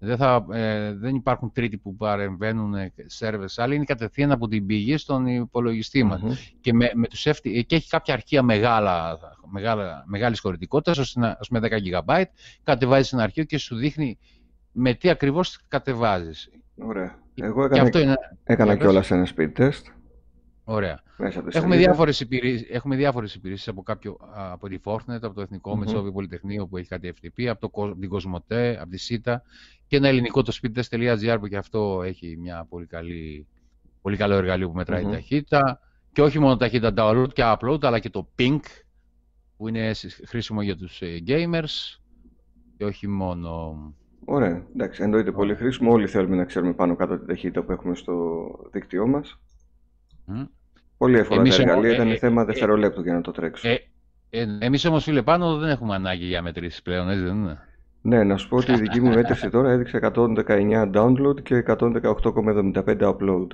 Δεν, 0.00 0.16
θα, 0.16 0.46
ε, 0.52 0.92
δεν 0.92 1.14
υπάρχουν 1.14 1.52
τρίτοι 1.52 1.76
που 1.76 1.96
παρεμβαίνουν 1.96 2.74
σερβες 3.06 3.58
άλλοι, 3.58 3.74
είναι 3.74 3.84
κατευθείαν 3.84 4.30
από 4.32 4.48
την 4.48 4.66
πηγή 4.66 4.96
στον 4.96 5.26
υπολογιστή 5.26 6.02
μας. 6.02 6.20
Και, 6.60 6.72
με, 6.72 6.90
με 6.94 7.06
τους 7.06 7.22
και 7.42 7.76
έχει 7.76 7.88
κάποια 7.88 8.14
αρχεία 8.14 8.42
μεγάλα, 8.42 9.18
μεγάλα, 9.50 10.04
μεγάλης 10.06 10.40
χωρητικότητας, 10.40 10.98
ώστε 10.98 11.20
να, 11.20 11.38
με 11.50 11.58
10 11.58 11.78
GB, 12.06 12.22
κατεβάζεις 12.62 13.12
ένα 13.12 13.22
αρχείο 13.22 13.44
και 13.44 13.58
σου 13.58 13.76
δείχνει 13.76 14.18
με 14.72 14.94
τι 14.94 15.10
ακριβώς 15.10 15.60
κατεβάζεις. 15.68 16.50
Ωραία. 16.76 17.18
Εγώ 17.34 17.64
έκανα, 17.64 17.90
και 17.90 17.98
είναι... 17.98 18.16
έκανα 18.44 18.76
κιόλας 18.76 19.10
ένα 19.10 19.26
speed 19.36 19.52
test 19.56 19.97
Ωραία. 20.70 21.02
έχουμε, 21.52 21.76
διάφορες 21.76 22.20
υπηρεσίες, 22.20 22.70
έχουμε 22.70 22.96
διάφορες 22.96 23.34
υπηρεσίες 23.34 23.68
από, 23.68 23.82
κάποιο, 23.82 24.16
από 24.34 24.68
τη 24.68 24.76
Fortnite, 24.84 25.20
από 25.22 25.34
το 25.34 25.40
Εθνικό 25.40 25.72
mm-hmm. 25.72 25.78
Μετσόβιο 25.78 26.12
Πολυτεχνείο 26.12 26.66
που 26.66 26.76
έχει 26.76 26.88
κάτι 26.88 27.12
FTP, 27.14 27.44
από 27.44 27.70
το, 27.70 27.96
την 27.96 28.08
Κοσμοτέ, 28.08 28.78
από 28.80 28.90
τη 28.90 28.96
ΣΥΤΑ 28.96 29.42
και 29.86 29.96
ένα 29.96 30.08
ελληνικό 30.08 30.42
το 30.42 30.58
speedtest.gr 30.62 31.36
που 31.40 31.46
και 31.46 31.56
αυτό 31.56 32.02
έχει 32.04 32.36
μια 32.40 32.66
πολύ 32.68 32.86
καλή, 32.86 33.46
πολύ 34.02 34.16
καλό 34.16 34.34
εργαλείο 34.34 34.68
που 34.68 34.74
μετράει 34.74 35.04
mm-hmm. 35.06 35.12
ταχύτητα. 35.12 35.80
Και 36.12 36.22
όχι 36.22 36.38
μόνο 36.38 36.56
ταχύτητα 36.56 36.92
download 36.96 37.32
και 37.32 37.42
upload, 37.44 37.84
αλλά 37.84 37.98
και 37.98 38.10
το 38.10 38.28
ping, 38.38 38.60
που 39.56 39.68
είναι 39.68 39.92
χρήσιμο 40.26 40.62
για 40.62 40.76
τους 40.76 41.02
ε, 41.02 41.22
gamers. 41.26 41.98
Και 42.76 42.84
όχι 42.84 43.08
μόνο... 43.08 43.76
Ωραία, 44.24 44.66
εντάξει, 44.74 45.02
εννοείται 45.02 45.32
πολύ 45.32 45.54
χρήσιμο. 45.54 45.92
Όλοι 45.92 46.06
θέλουμε 46.06 46.36
να 46.36 46.44
ξέρουμε 46.44 46.72
πάνω 46.72 46.96
κάτω 46.96 47.18
την 47.18 47.26
ταχύτητα 47.26 47.62
που 47.62 47.72
έχουμε 47.72 47.94
στο 47.94 48.46
δίκτυό 48.72 49.06
μας. 49.06 49.40
Mm. 50.28 50.46
Πολύ 50.98 51.18
εύκολα 51.18 51.42
τα 51.42 51.54
εργαλεία, 51.54 51.92
ήταν 51.92 52.10
ε, 52.10 52.16
θέμα 52.16 52.42
ε, 52.42 52.44
δευτερολέπτου 52.44 53.02
για 53.02 53.12
να 53.12 53.20
το 53.20 53.30
τρέξω. 53.30 53.68
Ε, 53.68 53.78
ε, 54.30 54.46
εμείς 54.58 54.84
όμως 54.84 55.04
φίλε 55.04 55.22
πάνω 55.22 55.56
δεν 55.56 55.68
έχουμε 55.68 55.94
ανάγκη 55.94 56.24
για 56.24 56.42
μετρήσεις 56.42 56.82
πλέον, 56.82 57.08
έτσι 57.08 57.22
δεν 57.22 57.34
είναι; 57.34 57.58
Ναι, 58.02 58.24
να 58.24 58.36
σου 58.36 58.48
πω 58.48 58.56
ότι 58.56 58.72
η 58.72 58.76
δική 58.76 59.00
μου 59.00 59.08
μέτρηση 59.08 59.50
τώρα 59.54 59.70
έδειξε 59.70 59.98
119 60.14 60.90
download 60.94 61.42
και 61.42 61.64
118,75 61.66 62.98
upload. 63.00 63.46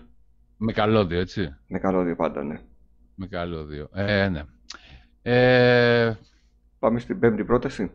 Με 0.56 0.72
καλώδιο, 0.72 1.18
έτσι; 1.20 1.56
Με 1.66 1.78
καλώδιο 1.78 2.16
πάντα, 2.16 2.44
ναι. 2.44 2.60
Με 3.14 3.26
καλώδιο. 3.26 3.88
Ε, 3.92 4.28
ναι. 4.28 4.42
Ε... 5.22 6.14
Πάμε 6.78 6.98
στην 6.98 7.18
πέμπτη 7.18 7.44
πρόταση. 7.44 7.90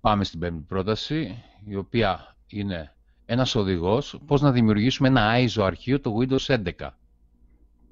Πάμε 0.00 0.24
στην 0.24 0.40
πέμπτη 0.40 0.64
πρόταση, 0.68 1.42
η 1.66 1.76
οποία 1.76 2.36
είναι 2.46 2.94
ένας 3.26 3.54
οδηγός 3.54 4.20
πώς 4.26 4.40
να 4.40 4.52
δημιουργήσουμε 4.52 5.08
ένα 5.08 5.32
ISO 5.36 5.62
αρχείο 5.62 6.00
το 6.00 6.16
Windows 6.20 6.56
11. 6.56 6.88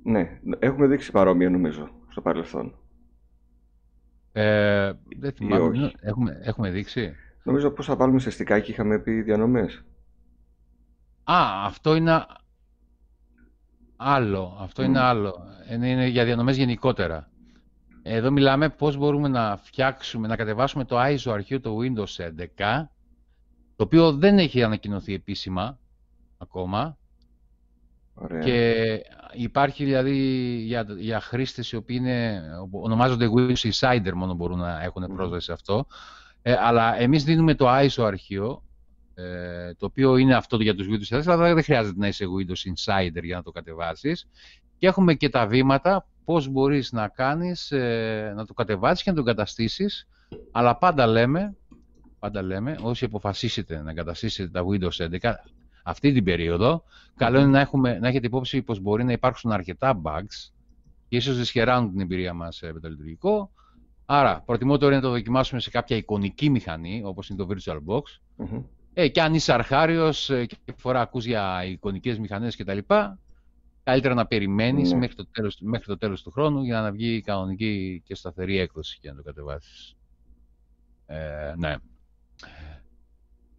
Ναι, 0.02 0.40
έχουμε 0.58 0.86
δείξει 0.86 1.10
παρόμοια 1.10 1.50
νομίζω 1.50 1.88
στο 2.08 2.20
παρελθόν. 2.20 2.74
Ε, 4.32 4.92
δεν 5.18 5.32
θυμάμαι. 5.32 5.92
Έχουμε, 6.00 6.40
έχουμε 6.42 6.70
δείξει. 6.70 7.14
Νομίζω 7.42 7.70
πώς 7.70 7.86
θα 7.86 7.96
βάλουμε 7.96 8.18
σε 8.18 8.30
στικάκι 8.30 8.70
είχαμε 8.70 8.98
πει 8.98 9.22
διανομές. 9.22 9.84
Α, 11.24 11.64
αυτό 11.66 11.94
είναι 11.94 12.26
άλλο. 13.96 14.56
Αυτό 14.60 14.82
είναι 14.82 15.00
άλλο. 15.00 15.34
Είναι 15.70 16.06
για 16.06 16.24
διανομές 16.24 16.56
γενικότερα. 16.56 17.30
Εδώ 18.02 18.30
μιλάμε 18.30 18.68
πώς 18.68 18.96
μπορούμε 18.96 19.28
να 19.28 19.56
φτιάξουμε, 19.56 20.28
να 20.28 20.36
κατεβάσουμε 20.36 20.84
το 20.84 20.96
ISO 21.00 21.30
αρχείο 21.32 21.60
του 21.60 21.78
Windows 21.80 22.24
11, 22.24 22.88
το 23.76 23.84
οποίο 23.84 24.12
δεν 24.12 24.38
έχει 24.38 24.62
ανακοινωθεί 24.62 25.14
επίσημα 25.14 25.78
ακόμα. 26.38 26.98
Ωραία. 28.14 28.40
Και 28.40 29.00
υπάρχει 29.32 29.84
δηλαδή 29.84 30.16
για, 30.64 30.86
για 30.98 31.20
χρήστες 31.20 31.72
οι 31.72 31.76
οποίοι 31.76 31.96
είναι, 32.00 32.42
ονομάζονται 32.70 33.30
Windows 33.36 33.70
Insider 33.70 34.12
μόνο 34.14 34.34
μπορούν 34.34 34.58
να 34.58 34.82
έχουν 34.82 35.06
πρόσβαση 35.14 35.44
σε 35.44 35.52
αυτό. 35.52 35.86
Ε, 36.42 36.54
αλλά 36.58 37.00
εμείς 37.00 37.24
δίνουμε 37.24 37.54
το 37.54 37.66
ISO 37.68 38.04
αρχείο, 38.04 38.62
ε, 39.14 39.74
το 39.74 39.86
οποίο 39.86 40.16
είναι 40.16 40.34
αυτό 40.34 40.56
για 40.56 40.74
τους 40.74 40.86
Windows 40.90 41.18
4, 41.18 41.22
αλλά 41.26 41.54
δεν 41.54 41.62
χρειάζεται 41.62 41.98
να 41.98 42.06
είσαι 42.06 42.24
Windows 42.24 42.70
Insider 42.72 43.22
για 43.22 43.36
να 43.36 43.42
το 43.42 43.50
κατεβάσεις. 43.50 44.28
Και 44.78 44.86
έχουμε 44.86 45.14
και 45.14 45.28
τα 45.28 45.46
βήματα 45.46 46.06
πώς 46.24 46.48
μπορείς 46.48 46.92
να 46.92 47.08
κάνεις, 47.08 47.70
ε, 47.70 48.32
να 48.36 48.46
το 48.46 48.54
κατεβάσεις 48.54 49.02
και 49.02 49.10
να 49.10 49.16
το 49.16 49.22
εγκαταστήσεις, 49.22 50.08
αλλά 50.50 50.76
πάντα 50.76 51.06
λέμε, 51.06 51.56
πάντα 52.18 52.42
λέμε, 52.42 52.78
όσοι 52.82 53.04
αποφασίσετε 53.04 53.82
να 53.82 53.90
εγκαταστήσετε 53.90 54.48
τα 54.48 54.64
Windows 54.70 55.04
11, 55.04 55.34
αυτή 55.82 56.12
την 56.12 56.24
περίοδο, 56.24 56.84
καλό 57.16 57.38
είναι 57.38 57.50
να, 57.50 57.60
έχουμε, 57.60 57.98
να 57.98 58.08
έχετε 58.08 58.26
υπόψη 58.26 58.62
πως 58.62 58.80
μπορεί 58.80 59.04
να 59.04 59.12
υπάρξουν 59.12 59.52
αρκετά 59.52 60.00
bugs 60.04 60.52
και 61.08 61.16
ίσως 61.16 61.36
δυσχεράνουν 61.36 61.90
την 61.90 62.00
εμπειρία 62.00 62.34
μας 62.34 62.60
με 62.72 62.80
το 62.80 62.88
λειτουργικό. 62.88 63.50
Άρα, 64.06 64.42
προτιμότερο 64.46 64.86
είναι 64.90 64.96
να 64.96 65.02
το 65.02 65.10
δοκιμάσουμε 65.10 65.60
σε 65.60 65.70
κάποια 65.70 65.96
εικονική 65.96 66.50
μηχανή, 66.50 67.02
όπως 67.04 67.28
είναι 67.28 67.44
το 67.44 67.48
VirtualBox. 67.50 68.02
Mm-hmm. 68.38 68.62
Ε, 68.94 69.08
και 69.08 69.22
αν 69.22 69.34
είσαι 69.34 69.52
αρχάριος 69.52 70.30
ε, 70.30 70.46
και 70.46 70.56
φορά 70.76 71.00
ακούς 71.00 71.24
για 71.24 71.64
εικονικές 71.64 72.18
μηχανές 72.18 72.56
κτλ., 72.56 72.78
καλύτερα 73.84 74.14
να 74.14 74.26
περιμένεις 74.26 74.94
mm-hmm. 74.94 74.98
μέχρι, 74.98 75.14
το 75.14 75.26
τέλος, 75.26 75.58
μέχρι 75.60 75.86
το 75.86 75.98
τέλος 75.98 76.22
του 76.22 76.30
χρόνου 76.30 76.62
για 76.62 76.80
να 76.80 76.92
βγει 76.92 77.20
κανονική 77.20 78.02
και 78.04 78.14
σταθερή 78.14 78.58
έκδοση 78.58 78.98
για 79.00 79.10
να 79.10 79.16
το 79.16 79.22
κατεβάσεις. 79.22 79.96
Ε, 81.06 81.54
ναι. 81.56 81.74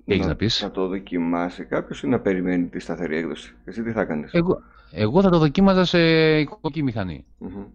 Τι 0.05 0.13
έχεις 0.13 0.25
να, 0.25 0.35
πεις; 0.35 0.61
Να 0.61 0.71
το 0.71 0.87
δοκιμάσει 0.87 1.63
κάποιος 1.63 2.03
ή 2.03 2.07
να 2.07 2.19
περιμένει 2.19 2.67
τη 2.67 2.79
σταθερή 2.79 3.17
έκδοση. 3.17 3.55
Εσύ 3.65 3.83
τι 3.83 3.91
θα 3.91 4.05
κάνεις; 4.05 4.33
Εγώ, 4.33 4.61
εγώ 4.91 5.21
θα 5.21 5.29
το 5.29 5.37
δοκίμαζα 5.37 5.85
σε 5.85 5.99
εικονική 6.39 6.83
μηχανή. 6.83 7.25
Mm-hmm 7.41 7.67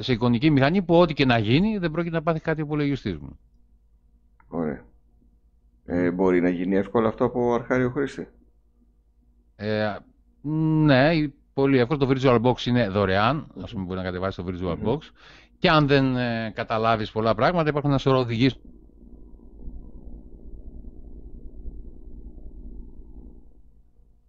σε 0.00 0.12
εικονική 0.12 0.50
μηχανή 0.50 0.82
που 0.82 0.94
ό,τι 0.94 1.14
και 1.14 1.24
να 1.24 1.38
γίνει 1.38 1.78
δεν 1.78 1.90
πρόκειται 1.90 2.16
να 2.16 2.22
πάθει 2.22 2.40
κάτι 2.40 2.60
ο 2.60 2.64
υπολογιστή 2.64 3.12
μου. 3.12 3.38
Ωραία. 4.48 4.84
Ε, 5.84 6.10
μπορεί 6.10 6.40
να 6.40 6.48
γίνει 6.48 6.76
εύκολα 6.76 7.08
αυτό 7.08 7.24
από 7.24 7.54
αρχάριο 7.54 7.90
χρήστη; 7.90 8.28
Ε, 9.56 9.96
ναι, 10.84 11.10
πολύ 11.54 11.78
εύκολο. 11.78 11.98
Το 11.98 12.08
VirtualBox 12.10 12.66
είναι 12.66 12.88
δωρεάν. 12.88 13.46
Ας 13.62 13.72
πούμε 13.72 13.84
μπορεί 13.84 13.98
να 13.98 14.04
κατεβάσεις 14.04 14.44
το 14.44 14.52
VirtualBox. 14.52 14.98
Και 15.58 15.70
αν 15.70 15.86
δεν 15.86 16.16
ε, 16.16 16.52
καταλάβεις 16.54 17.10
πολλά 17.10 17.34
πράγματα 17.34 17.68
υπάρχουν 17.68 17.90
ένα 17.90 17.98
σωρό 17.98 18.18
οδηγίες 18.18 18.60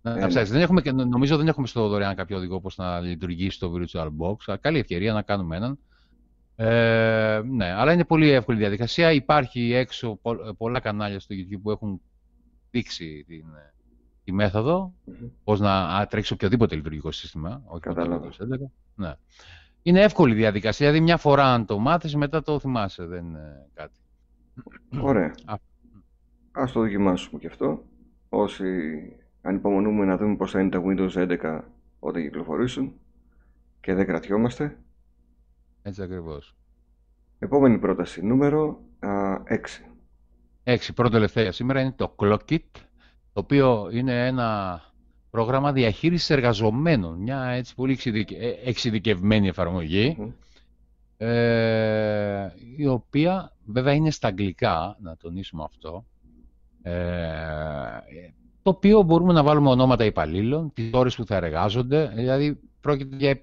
Να 0.06 0.28
Δεν 0.28 0.62
έχουμε, 0.62 0.82
νομίζω 0.92 1.38
δεν 1.38 1.48
έχουμε 1.48 1.68
στο 1.68 1.88
δωρεάν 1.88 2.16
κάποιο 2.16 2.38
οδηγό 2.38 2.60
πώς 2.60 2.78
να 2.78 3.00
λειτουργήσει 3.00 3.60
το 3.60 3.74
VirtualBox. 3.74 4.56
Καλή 4.62 4.80
ευκαιρία 4.80 5.14
να 5.14 5.22
κάνουμε 5.22 5.56
έναν. 5.56 5.80
Ε, 6.56 7.42
ναι, 7.46 7.72
αλλά 7.72 7.94
είναι 7.94 8.06
πολύ 8.06 8.30
εύκολη 8.30 8.58
διαδικασία. 8.58 9.12
Υπάρχει 9.12 9.74
έξω 9.74 10.20
πολλά 10.58 10.80
κανάλια 10.80 11.20
στο 11.20 11.36
YouTube 11.36 11.60
που 11.62 11.72
έχουν 11.72 12.02
δείξει 12.72 13.24
την, 13.28 13.46
τη 14.24 14.32
μέθοδο, 14.32 14.94
mm-hmm. 15.08 15.30
πώς 15.44 15.60
να 15.60 16.08
τρέξει 16.10 16.34
οποιοδήποτε 16.34 16.76
λειτουργικό 16.76 17.12
σύστημα, 17.12 17.62
όχι 17.66 17.90
μόνο 17.90 18.20
το 18.20 18.30
11. 18.40 18.72
Ναι. 18.96 19.14
Είναι 19.82 20.02
εύκολη 20.02 20.34
διαδικασία, 20.34 20.88
δηλαδή 20.88 21.06
μια 21.06 21.18
φορά 21.18 21.54
αν 21.54 21.66
το 21.66 21.80
μάθεις, 21.80 22.16
μετά 22.16 22.42
το 22.42 22.60
θυμάσαι, 22.60 23.06
δεν 23.06 23.26
είναι 23.26 23.68
κάτι. 23.74 24.00
Ωραία. 25.00 25.36
Α. 25.46 25.56
Ας 26.52 26.72
το 26.72 26.80
δοκιμάσουμε 26.80 27.40
και 27.40 27.48
αυτό. 27.48 27.84
Όσοι 28.30 28.66
Ανυπομονούμε 29.48 30.06
να 30.06 30.18
δούμε 30.18 30.36
πώς 30.36 30.52
θα 30.52 30.60
είναι 30.60 30.70
τα 30.70 30.84
Windows 30.86 31.38
11 31.40 31.62
όταν 32.00 32.22
κυκλοφορήσουν 32.22 32.94
και 33.82 33.94
δεν 33.94 34.06
κρατιόμαστε. 34.06 34.78
Έτσι 35.82 36.02
ακριβώς. 36.02 36.56
Επόμενη 37.40 37.78
πρόταση, 37.78 38.26
νούμερο 38.26 38.82
α, 39.00 39.44
6. 39.50 39.86
6. 40.64 40.78
Πρώτο 40.96 41.10
τελευταία 41.10 41.52
σήμερα 41.52 41.82
είναι 41.82 41.92
το 41.92 42.16
Clockit, 42.18 42.60
το 43.34 43.40
οποίο 43.40 43.90
είναι 43.92 44.28
ένα 44.28 44.82
πρόγραμμα 45.30 45.72
διαχείρισης 45.72 46.30
εργαζομένων. 46.30 47.20
Μια 47.20 47.44
έτσι 47.46 47.76
πολύ 47.76 47.98
ε, 48.40 48.70
εξειδικευμένη 48.70 49.48
εφαρμογή, 49.48 50.34
ε, 51.18 52.48
η 52.78 52.88
οποία 52.88 53.54
βέβαια 53.66 53.94
είναι 53.94 54.12
στα 54.12 54.28
αγγλικά, 54.28 54.98
να 55.00 55.18
τονίσουμε 55.18 55.64
αυτό. 55.64 56.06
Ε, 56.82 56.94
το 58.66 58.72
οποίο 58.72 59.02
μπορούμε 59.02 59.34
να 59.34 59.44
βάλουμε 59.44 59.70
ονόματα 59.70 60.06
υπαλλήλων, 60.06 60.74
τις 60.74 60.90
ώρες 60.94 61.16
που 61.16 61.26
θα 61.26 61.36
εργάζονται, 61.36 62.12
δηλαδή 62.16 62.60
πρόκειται 62.82 63.16
για 63.16 63.42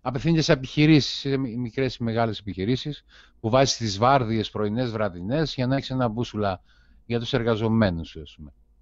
απευθύνεται 0.00 0.42
σε 0.42 0.52
επιχειρήσεις, 0.52 1.18
σε 1.18 1.36
μικρές 1.36 1.96
ή 1.96 2.02
μεγάλες 2.02 2.38
επιχειρήσεις, 2.38 3.04
που 3.40 3.50
βάζει 3.50 3.76
τις 3.76 3.98
βάρδιες 3.98 4.50
πρωινές, 4.50 4.90
βραδινές, 4.90 5.54
για 5.54 5.66
να 5.66 5.76
έχει 5.76 5.92
ένα 5.92 6.08
μπούσουλα 6.08 6.60
για 7.06 7.18
τους 7.18 7.32
εργαζομένους. 7.32 8.16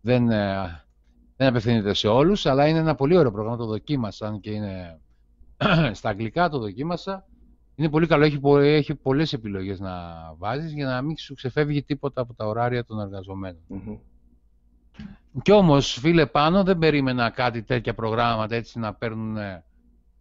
Δεν, 0.00 0.30
ε, 0.30 0.84
δεν 1.36 1.48
απευθύνεται 1.48 1.94
σε 1.94 2.08
όλους, 2.08 2.46
αλλά 2.46 2.68
είναι 2.68 2.78
ένα 2.78 2.94
πολύ 2.94 3.16
ωραίο 3.16 3.32
πρόγραμμα. 3.32 3.56
Το 3.56 3.66
δοκίμασα, 3.66 4.38
και 4.40 4.50
είναι 4.50 5.00
στα 5.92 6.08
αγγλικά, 6.08 6.48
το 6.48 6.58
δοκίμασα. 6.58 7.26
Είναι 7.74 7.88
πολύ 7.88 8.06
καλό, 8.06 8.24
έχει, 8.24 8.40
έχει 8.54 8.94
πολλές 8.94 9.32
επιλογές 9.32 9.80
να 9.80 9.92
βάζεις 10.38 10.72
για 10.72 10.86
να 10.86 11.02
μην 11.02 11.16
σου 11.16 11.34
ξεφεύγει 11.34 11.82
τίποτα 11.82 12.20
από 12.20 12.34
τα 12.34 12.46
ωράρια 12.46 12.84
των 12.84 13.00
εργαζομένων. 13.00 13.62
Κι 15.42 15.52
όμως, 15.52 15.98
φίλε, 16.00 16.26
πάνω 16.26 16.62
δεν 16.62 16.78
περίμενα 16.78 17.30
κάτι 17.30 17.62
τέτοια 17.62 17.94
προγράμματα 17.94 18.54
έτσι 18.54 18.78
να 18.78 18.94
παίρνουν 18.94 19.36
ε, 19.36 19.64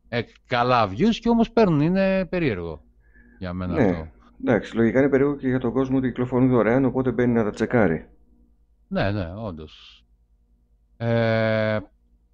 ε, 0.10 0.22
καλά 0.48 0.90
views 0.90 1.16
και 1.20 1.30
όμως 1.30 1.52
παίρνουν, 1.52 1.82
είναι 1.82 2.26
περίεργο 2.26 2.84
για 3.40 3.54
μένα 3.54 3.74
ναι. 3.74 3.90
αυτό. 3.90 4.08
Εντάξει, 4.42 4.76
λογικά 4.76 5.00
είναι 5.00 5.10
περίεργο 5.10 5.36
και 5.36 5.48
για 5.48 5.60
τον 5.60 5.72
κόσμο 5.72 5.98
ότι 5.98 6.08
κυκλοφορούν 6.08 6.50
δωρεάν, 6.50 6.86
οπότε 6.86 7.12
μπαίνει 7.12 7.34
να 7.34 7.44
τα 7.44 7.52
τσεκάρει. 7.52 8.08
Ναι, 8.88 9.12
ναι, 9.12 9.34
όντως. 9.36 10.06
Ε, 10.98 11.80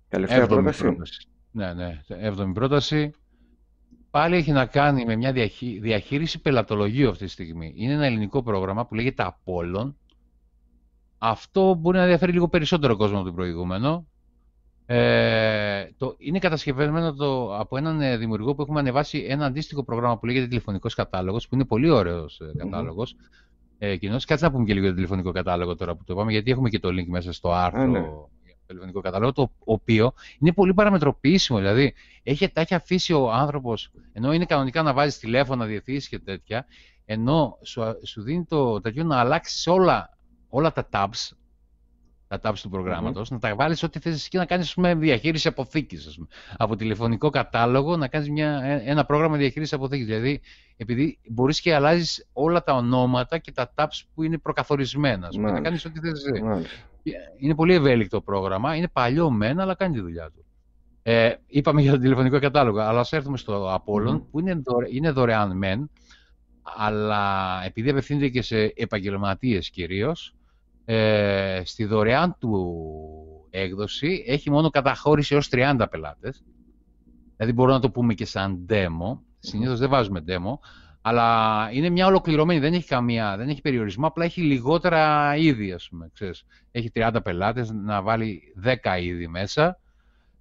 Τελευταία 0.09 0.47
πρόταση. 0.47 0.81
πρόταση. 0.81 1.27
Ναι, 1.51 1.73
ναι, 1.73 1.99
έβδομη 2.07 2.53
πρόταση. 2.53 3.11
Πάλι 4.11 4.35
έχει 4.35 4.51
να 4.51 4.65
κάνει 4.65 5.05
με 5.05 5.15
μια 5.15 5.33
διαχείριση 5.81 6.41
πελατολογίου 6.41 7.09
αυτή 7.09 7.25
τη 7.25 7.31
στιγμή. 7.31 7.73
Είναι 7.75 7.93
ένα 7.93 8.05
ελληνικό 8.05 8.43
πρόγραμμα 8.43 8.85
που 8.85 8.95
λέγεται 8.95 9.23
Apollon 9.29 9.93
αυτό 11.25 11.73
μπορεί 11.73 11.97
να 11.97 12.03
ενδιαφέρει 12.03 12.31
λίγο 12.31 12.47
περισσότερο 12.47 12.95
κόσμο 12.95 13.17
από 13.17 13.25
το 13.25 13.33
προηγούμενο. 13.33 14.07
Ε, 14.85 15.87
το, 15.97 16.15
είναι 16.17 16.39
κατασκευασμένο 16.39 17.13
το, 17.13 17.57
από 17.57 17.77
έναν 17.77 18.01
ε, 18.01 18.17
δημιουργό 18.17 18.55
που 18.55 18.61
έχουμε 18.61 18.79
ανεβάσει 18.79 19.25
ένα 19.29 19.45
αντίστοιχο 19.45 19.83
πρόγραμμα 19.83 20.17
που 20.17 20.25
λέγεται 20.25 20.47
τηλεφωνικός 20.47 20.93
κατάλογος, 20.93 21.47
που 21.47 21.55
είναι 21.55 21.65
πολύ 21.65 21.89
ωραίος 21.89 22.39
ε, 22.39 22.57
κατάλογος. 22.57 23.15
Mm-hmm. 23.15 23.77
Ε, 23.77 23.97
Κάτσε 23.97 24.45
να 24.45 24.51
πούμε 24.51 24.63
και 24.63 24.73
λίγο 24.73 24.79
για 24.81 24.89
το 24.89 24.95
τηλεφωνικό 24.95 25.31
κατάλογο 25.31 25.75
τώρα 25.75 25.95
που 25.95 26.03
το 26.03 26.13
είπαμε, 26.13 26.31
γιατί 26.31 26.51
έχουμε 26.51 26.69
και 26.69 26.79
το 26.79 26.89
link 26.89 27.05
μέσα 27.07 27.33
στο 27.33 27.51
άρθρο. 27.51 27.85
ναι. 27.85 28.03
τηλεφωνικό 28.65 29.01
κατάλογο, 29.01 29.31
το 29.31 29.51
οποίο 29.59 30.13
είναι 30.39 30.53
πολύ 30.53 30.73
παραμετροποιήσιμο. 30.73 31.59
Δηλαδή, 31.59 31.93
έχει, 32.23 32.49
τα 32.49 32.61
έχει 32.61 32.73
αφήσει 32.73 33.13
ο 33.13 33.31
άνθρωπος, 33.31 33.91
ενώ 34.13 34.33
είναι 34.33 34.45
κανονικά 34.45 34.81
να 34.81 34.93
βάζεις 34.93 35.19
τηλέφωνα, 35.19 35.65
διευθύνσει 35.65 36.09
και 36.09 36.19
τέτοια, 36.19 36.65
ενώ 37.05 37.57
σου, 37.61 37.81
σου 38.05 38.21
δίνει 38.21 38.45
το 38.45 38.81
τέτοιο 38.81 39.03
να 39.03 39.17
αλλάξεις 39.19 39.67
όλα, 39.67 40.17
όλα 40.55 40.71
τα 40.71 40.87
tabs, 40.91 41.35
τα 42.27 42.39
tabs 42.43 42.59
του 42.61 42.69
προγραμματος 42.69 43.29
να 43.29 43.39
τα 43.39 43.55
βάλεις 43.55 43.83
ό,τι 43.83 43.99
θες 43.99 44.27
και 44.27 44.37
να 44.37 44.45
κάνεις 44.45 44.75
με 44.75 44.95
διαχείριση 44.95 45.47
αποθήκης. 45.47 46.07
Ας 46.07 46.15
πούμε. 46.15 46.27
Από 46.57 46.75
τηλεφωνικό 46.75 47.29
κατάλογο 47.29 47.97
να 47.97 48.07
κάνεις 48.07 48.29
μια, 48.29 48.61
ε, 48.63 48.81
ένα 48.85 49.05
πρόγραμμα 49.05 49.37
διαχείρισης 49.37 49.73
αποθήκης. 49.73 50.05
Δηλαδή, 50.05 50.41
επειδή 50.77 51.19
μπορείς 51.29 51.61
και 51.61 51.75
αλλάζεις 51.75 52.27
όλα 52.33 52.63
τα 52.63 52.73
ονόματα 52.73 53.37
και 53.37 53.51
τα 53.51 53.73
tabs 53.75 54.01
που 54.13 54.23
είναι 54.23 54.37
προκαθορισμένα. 54.37 55.27
Ας 55.27 55.35
πούμε, 55.35 55.51
να 55.51 55.61
κάνεις 55.61 55.85
ό,τι 55.85 55.99
θες 55.99 56.23
Είναι 57.37 57.55
πολύ 57.55 57.73
ευέλικτο 57.73 58.21
πρόγραμμα, 58.21 58.75
είναι 58.75 58.87
παλιό 58.87 59.29
μένα, 59.29 59.61
αλλά 59.61 59.75
κάνει 59.75 59.93
τη 59.93 59.99
δουλειά 59.99 60.31
του. 60.31 60.45
Ε, 61.03 61.33
είπαμε 61.47 61.81
για 61.81 61.91
το 61.91 61.97
τηλεφωνικό 61.97 62.39
κατάλογο, 62.39 62.79
αλλά 62.79 62.99
ας 62.99 63.13
έρθουμε 63.13 63.37
στο 63.37 63.75
Apollon, 63.75 64.21
που 64.31 64.39
είναι, 64.39 64.53
δωρε, 64.53 64.87
είναι 64.89 65.11
δωρεάν 65.11 65.57
μεν, 65.57 65.89
αλλά 66.63 67.61
επειδή 67.65 67.89
απευθύνεται 67.89 68.29
και 68.29 68.41
σε 68.41 68.73
επαγγελματίες 68.75 69.69
κυρίως, 69.69 70.35
ε, 70.85 71.61
στη 71.65 71.85
δωρεάν 71.85 72.35
του 72.39 72.77
έκδοση 73.49 74.23
έχει 74.27 74.51
μόνο 74.51 74.69
καταχώρηση 74.69 75.35
έως 75.35 75.49
30 75.51 75.85
πελάτες. 75.89 76.43
Δηλαδή 77.35 77.53
μπορούμε 77.53 77.75
να 77.75 77.81
το 77.81 77.91
πούμε 77.91 78.13
και 78.13 78.25
σαν 78.25 78.65
demo. 78.69 79.19
Συνήθως 79.39 79.79
δεν 79.79 79.89
βάζουμε 79.89 80.23
demo. 80.27 80.59
Αλλά 81.05 81.69
είναι 81.71 81.89
μια 81.89 82.07
ολοκληρωμένη, 82.07 82.59
δεν 82.59 82.73
έχει 82.73 82.87
καμία, 82.87 83.37
δεν 83.37 83.49
έχει 83.49 83.61
περιορισμό, 83.61 84.07
απλά 84.07 84.25
έχει 84.25 84.41
λιγότερα 84.41 85.35
είδη, 85.35 85.71
ας 85.71 85.87
πούμε, 85.89 86.09
ξέρεις. 86.13 86.45
Έχει 86.71 86.91
30 86.95 87.17
πελάτες, 87.23 87.71
να 87.71 88.01
βάλει 88.01 88.41
10 88.63 89.01
είδη 89.01 89.27
μέσα 89.27 89.79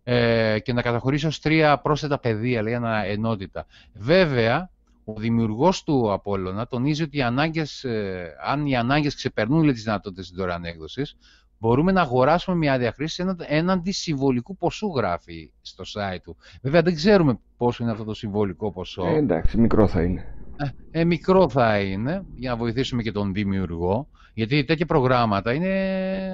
ε, 0.03 0.59
και 0.63 0.73
να 0.73 0.83
καταχωρήσει 0.83 1.27
ως 1.27 1.41
τρία 1.41 1.79
πρόσθετα 1.79 2.19
πεδία, 2.19 2.63
λέει, 2.63 2.73
ένα 2.73 3.05
ενότητα. 3.05 3.67
Βέβαια, 3.93 4.71
ο 5.05 5.13
δημιουργός 5.13 5.85
του 5.85 6.13
Απόλλωνα 6.13 6.67
τονίζει 6.67 7.03
ότι 7.03 7.17
οι 7.17 7.23
ανάγκες, 7.23 7.85
ε, 7.85 8.35
αν 8.45 8.67
οι 8.67 8.77
ανάγκες 8.77 9.15
ξεπερνούν 9.15 9.73
τις 9.73 9.83
δυνατότητες 9.83 10.29
της 10.29 10.37
δωρεάν 10.37 10.65
έκδοσης, 10.65 11.17
μπορούμε 11.59 11.93
να 11.93 12.01
αγοράσουμε 12.01 12.57
μια 12.57 12.79
διαχρήση 12.79 13.25
έναντι 13.47 13.93
συμβολικού 13.93 14.57
ποσού, 14.57 14.93
γράφει 14.97 15.53
στο 15.61 15.85
site 15.87 16.21
του. 16.23 16.37
Βέβαια 16.63 16.83
δεν 16.83 16.95
ξέρουμε 16.95 17.39
πόσο 17.57 17.83
είναι 17.83 17.93
αυτό 17.93 18.05
το 18.05 18.15
συμβολικό 18.15 18.73
ποσό. 18.73 19.07
Ε, 19.07 19.17
εντάξει, 19.17 19.59
μικρό 19.59 19.87
θα 19.87 20.03
είναι. 20.03 20.35
Ε, 20.57 21.01
ε, 21.01 21.05
μικρό 21.05 21.49
θα 21.49 21.81
είναι, 21.81 22.25
για 22.35 22.51
να 22.51 22.57
βοηθήσουμε 22.57 23.03
και 23.03 23.13
τον 23.13 23.33
δημιουργό, 23.33 24.09
γιατί 24.35 24.65
τέτοια 24.65 24.87
προγράμματα 24.87 25.53
είναι 25.53 25.69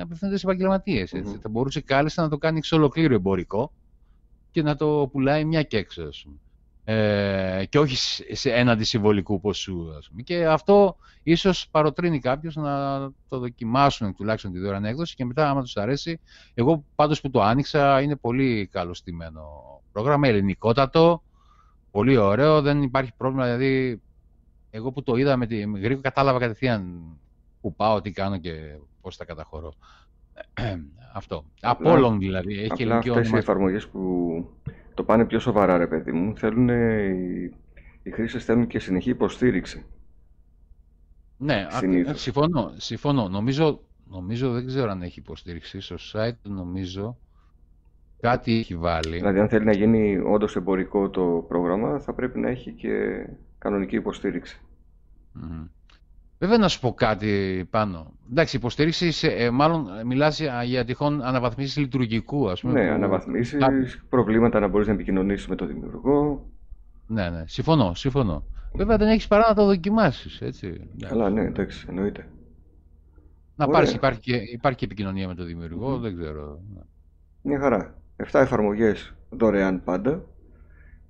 απευθύνονται 0.03 0.39
σε 0.39 0.47
επαγγελματίες. 0.47 1.15
Mm-hmm. 1.15 1.39
Θα 1.43 1.49
μπορούσε 1.49 1.81
κάλλιστα 1.81 2.23
να 2.23 2.29
το 2.29 2.39
κάνει 2.39 2.59
εξ 2.59 2.73
ολοκλήρου 2.73 3.15
εμπορικό 3.15 3.73
και 4.51 4.63
να 4.63 4.77
το 4.77 5.09
πουλάει 5.13 5.45
μια 5.45 5.63
και 5.63 5.77
έξω 5.77 6.09
ε, 6.91 7.65
και 7.69 7.79
όχι 7.79 7.97
σε 8.35 8.53
έναντι 8.53 8.85
συμβολικού 8.85 9.41
ποσού. 9.41 9.95
Ας 9.99 10.09
πούμε. 10.09 10.23
Και 10.23 10.47
αυτό 10.47 10.97
ίσως 11.23 11.69
παροτρύνει 11.71 12.19
κάποιος 12.19 12.57
να 12.57 12.99
το 13.29 13.39
δοκιμάσουν 13.39 14.15
τουλάχιστον 14.15 14.53
τη 14.53 14.59
δώρα 14.59 14.81
έκδοση 14.85 15.15
και 15.15 15.25
μετά 15.25 15.51
άμα 15.51 15.63
τους 15.63 15.77
αρέσει. 15.77 16.21
Εγώ 16.55 16.85
πάντως 16.95 17.21
που 17.21 17.31
το 17.31 17.43
άνοιξα 17.43 18.01
είναι 18.01 18.17
πολύ 18.17 18.69
καλωστημένο 18.73 19.43
πρόγραμμα, 19.93 20.29
ελληνικότατο, 20.29 21.23
πολύ 21.91 22.17
ωραίο, 22.17 22.63
δεν 22.63 22.83
υπάρχει 22.83 23.13
πρόβλημα, 23.17 23.45
δηλαδή 23.45 24.01
εγώ 24.71 24.93
που 24.93 25.03
το 25.03 25.17
είδα 25.17 25.37
με 25.37 25.47
τη 25.47 25.61
γρήγορα 25.61 26.01
κατάλαβα 26.01 26.39
κατευθείαν 26.39 27.03
που 27.61 27.75
πάω, 27.75 28.01
τι 28.01 28.11
κάνω 28.11 28.39
και 28.39 28.53
πώς 29.01 29.17
τα 29.17 29.25
καταχωρώ. 29.25 29.73
Αυτό. 31.15 31.45
Απόλλων 31.61 32.19
δηλαδή. 32.19 32.55
Έχει 32.55 32.83
απλά 32.83 32.97
αυτές 32.97 33.31
οι 33.31 33.37
εφαρμογές 33.37 33.89
που 33.89 34.01
το 34.99 35.05
πάνε 35.05 35.25
πιο 35.25 35.39
σοβαρά, 35.39 35.79
ρε 35.79 35.87
παιδί 35.87 36.13
μου. 36.13 36.37
Θέλουν, 36.37 36.69
οι, 36.69 37.55
οι 38.03 38.11
χρήστες 38.11 38.45
θέλουν 38.45 38.67
και 38.67 38.79
συνεχή 38.79 39.11
υποστήριξη. 39.11 39.85
Ναι, 41.37 41.67
συμφωνώ, 42.13 42.73
συμφωνώ. 42.77 43.29
Νομίζω, 43.29 43.81
νομίζω, 44.11 44.53
δεν 44.53 44.67
ξέρω 44.67 44.91
αν 44.91 45.03
έχει 45.03 45.19
υποστήριξη. 45.19 45.81
Στο 45.81 45.97
site 46.13 46.41
νομίζω 46.43 47.19
κάτι 48.21 48.59
έχει 48.59 48.77
βάλει. 48.77 49.17
Δηλαδή, 49.17 49.39
αν 49.39 49.49
θέλει 49.49 49.65
να 49.65 49.73
γίνει 49.73 50.19
όντως 50.19 50.57
εμπορικό 50.57 51.11
το 51.11 51.45
πρόγραμμα, 51.49 51.99
θα 51.99 52.13
πρέπει 52.13 52.39
να 52.39 52.49
έχει 52.49 52.73
και 52.73 53.27
κανονική 53.59 53.97
υποστήριξη. 53.97 54.61
Βέβαια 56.39 56.59
να 56.59 56.69
σου 56.69 56.81
πω 56.81 56.93
κάτι 56.93 57.65
πάνω. 57.71 58.13
Εντάξει, 58.31 58.57
υποστήριξη, 58.57 59.13
ε, 59.23 59.51
μάλλον 59.51 59.87
μιλάς 60.07 60.41
για 60.65 60.85
τυχόν 60.85 61.23
αναβαθμίσεις 61.23 61.77
λειτουργικού, 61.77 62.51
ας 62.51 62.61
πούμε. 62.61 62.73
Ναι, 62.73 62.89
που... 62.89 62.95
αναβαθμίσεις, 62.95 63.59
προβλήματα 64.09 64.61
να 64.61 64.69
μπορείς 64.69 64.87
να 64.87 64.93
επικοινωνήσεις 64.93 65.47
με 65.47 65.57
τον 65.57 65.67
δημιουργό. 65.67 66.47
Ναι, 67.07 67.31
ναι, 67.31 67.45
συμφωνώ, 67.47 67.95
συμφωνώ. 67.95 68.45
Βέβαια 68.75 68.97
δεν 68.97 69.09
έχεις 69.09 69.27
παρά 69.27 69.49
να 69.49 69.55
το 69.55 69.65
δοκιμάσεις, 69.65 70.41
έτσι. 70.41 70.89
Καλά, 71.09 71.31
ναι, 71.31 71.41
εντάξει, 71.41 71.87
εννοείται. 71.89 72.29
Να 73.57 73.65
Ωραία. 73.65 73.79
πάρεις, 73.79 73.95
υπάρχει 73.95 74.21
και, 74.21 74.37
υπάρχει 74.37 74.79
και 74.79 74.85
επικοινωνία 74.85 75.29
με 75.29 75.35
τον 75.35 75.47
δημιουργό, 75.47 75.99
δεν 75.99 76.17
ξέρω. 76.17 76.61
Μια 77.43 77.59
χαρά. 77.59 77.95
7 78.17 78.41
εφαρμογές 78.41 79.15
δωρεάν 79.31 79.83
πάντα 79.85 80.25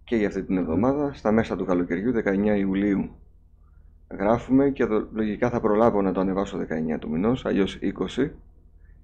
και 0.05 0.17
για 0.17 0.27
αυτή 0.27 0.45
την 0.45 0.57
εβδομάδα, 0.57 1.13
στα 1.13 1.33
μέσα 1.33 1.57
του 1.57 1.65
καλοκαιριού, 1.65 2.13
19 2.13 2.59
Ιουλίου 2.59 3.11
γράφουμε 4.11 4.71
και 4.71 4.87
λογικά 5.13 5.51
θα 5.51 5.61
προλάβω 5.61 6.03
να 6.03 6.13
το 6.13 6.21
ανεβάσω 6.21 6.59
19 6.95 6.99
του 7.01 7.11
μηνός, 7.11 7.45
αλλιώς 7.45 7.79
20. 8.17 8.31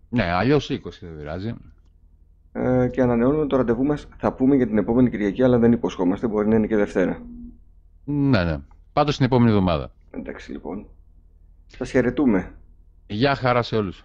Ναι, 0.08 0.32
αλλιώς 0.32 0.70
20 0.70 0.78
δεν 1.00 1.16
πειράζει. 1.16 1.54
Ε, 2.52 2.88
και 2.92 3.02
ανανεώνουμε 3.02 3.46
το 3.46 3.56
ραντεβού 3.56 3.84
μας, 3.84 4.08
θα 4.16 4.32
πούμε 4.32 4.56
για 4.56 4.66
την 4.66 4.78
επόμενη 4.78 5.10
Κυριακή, 5.10 5.42
αλλά 5.42 5.58
δεν 5.58 5.72
υποσχόμαστε, 5.72 6.26
μπορεί 6.26 6.48
να 6.48 6.56
είναι 6.56 6.66
και 6.66 6.76
Δευτέρα. 6.76 7.22
Ναι, 8.04 8.44
ναι. 8.44 8.58
Πάντως 8.92 9.16
την 9.16 9.24
επόμενη 9.24 9.50
εβδομάδα. 9.50 9.92
Εντάξει 10.10 10.52
λοιπόν. 10.52 10.86
Σας 11.66 11.90
χαιρετούμε. 11.90 12.54
Γεια 13.06 13.34
χαρά 13.34 13.62
σε 13.62 13.76
όλους. 13.76 14.04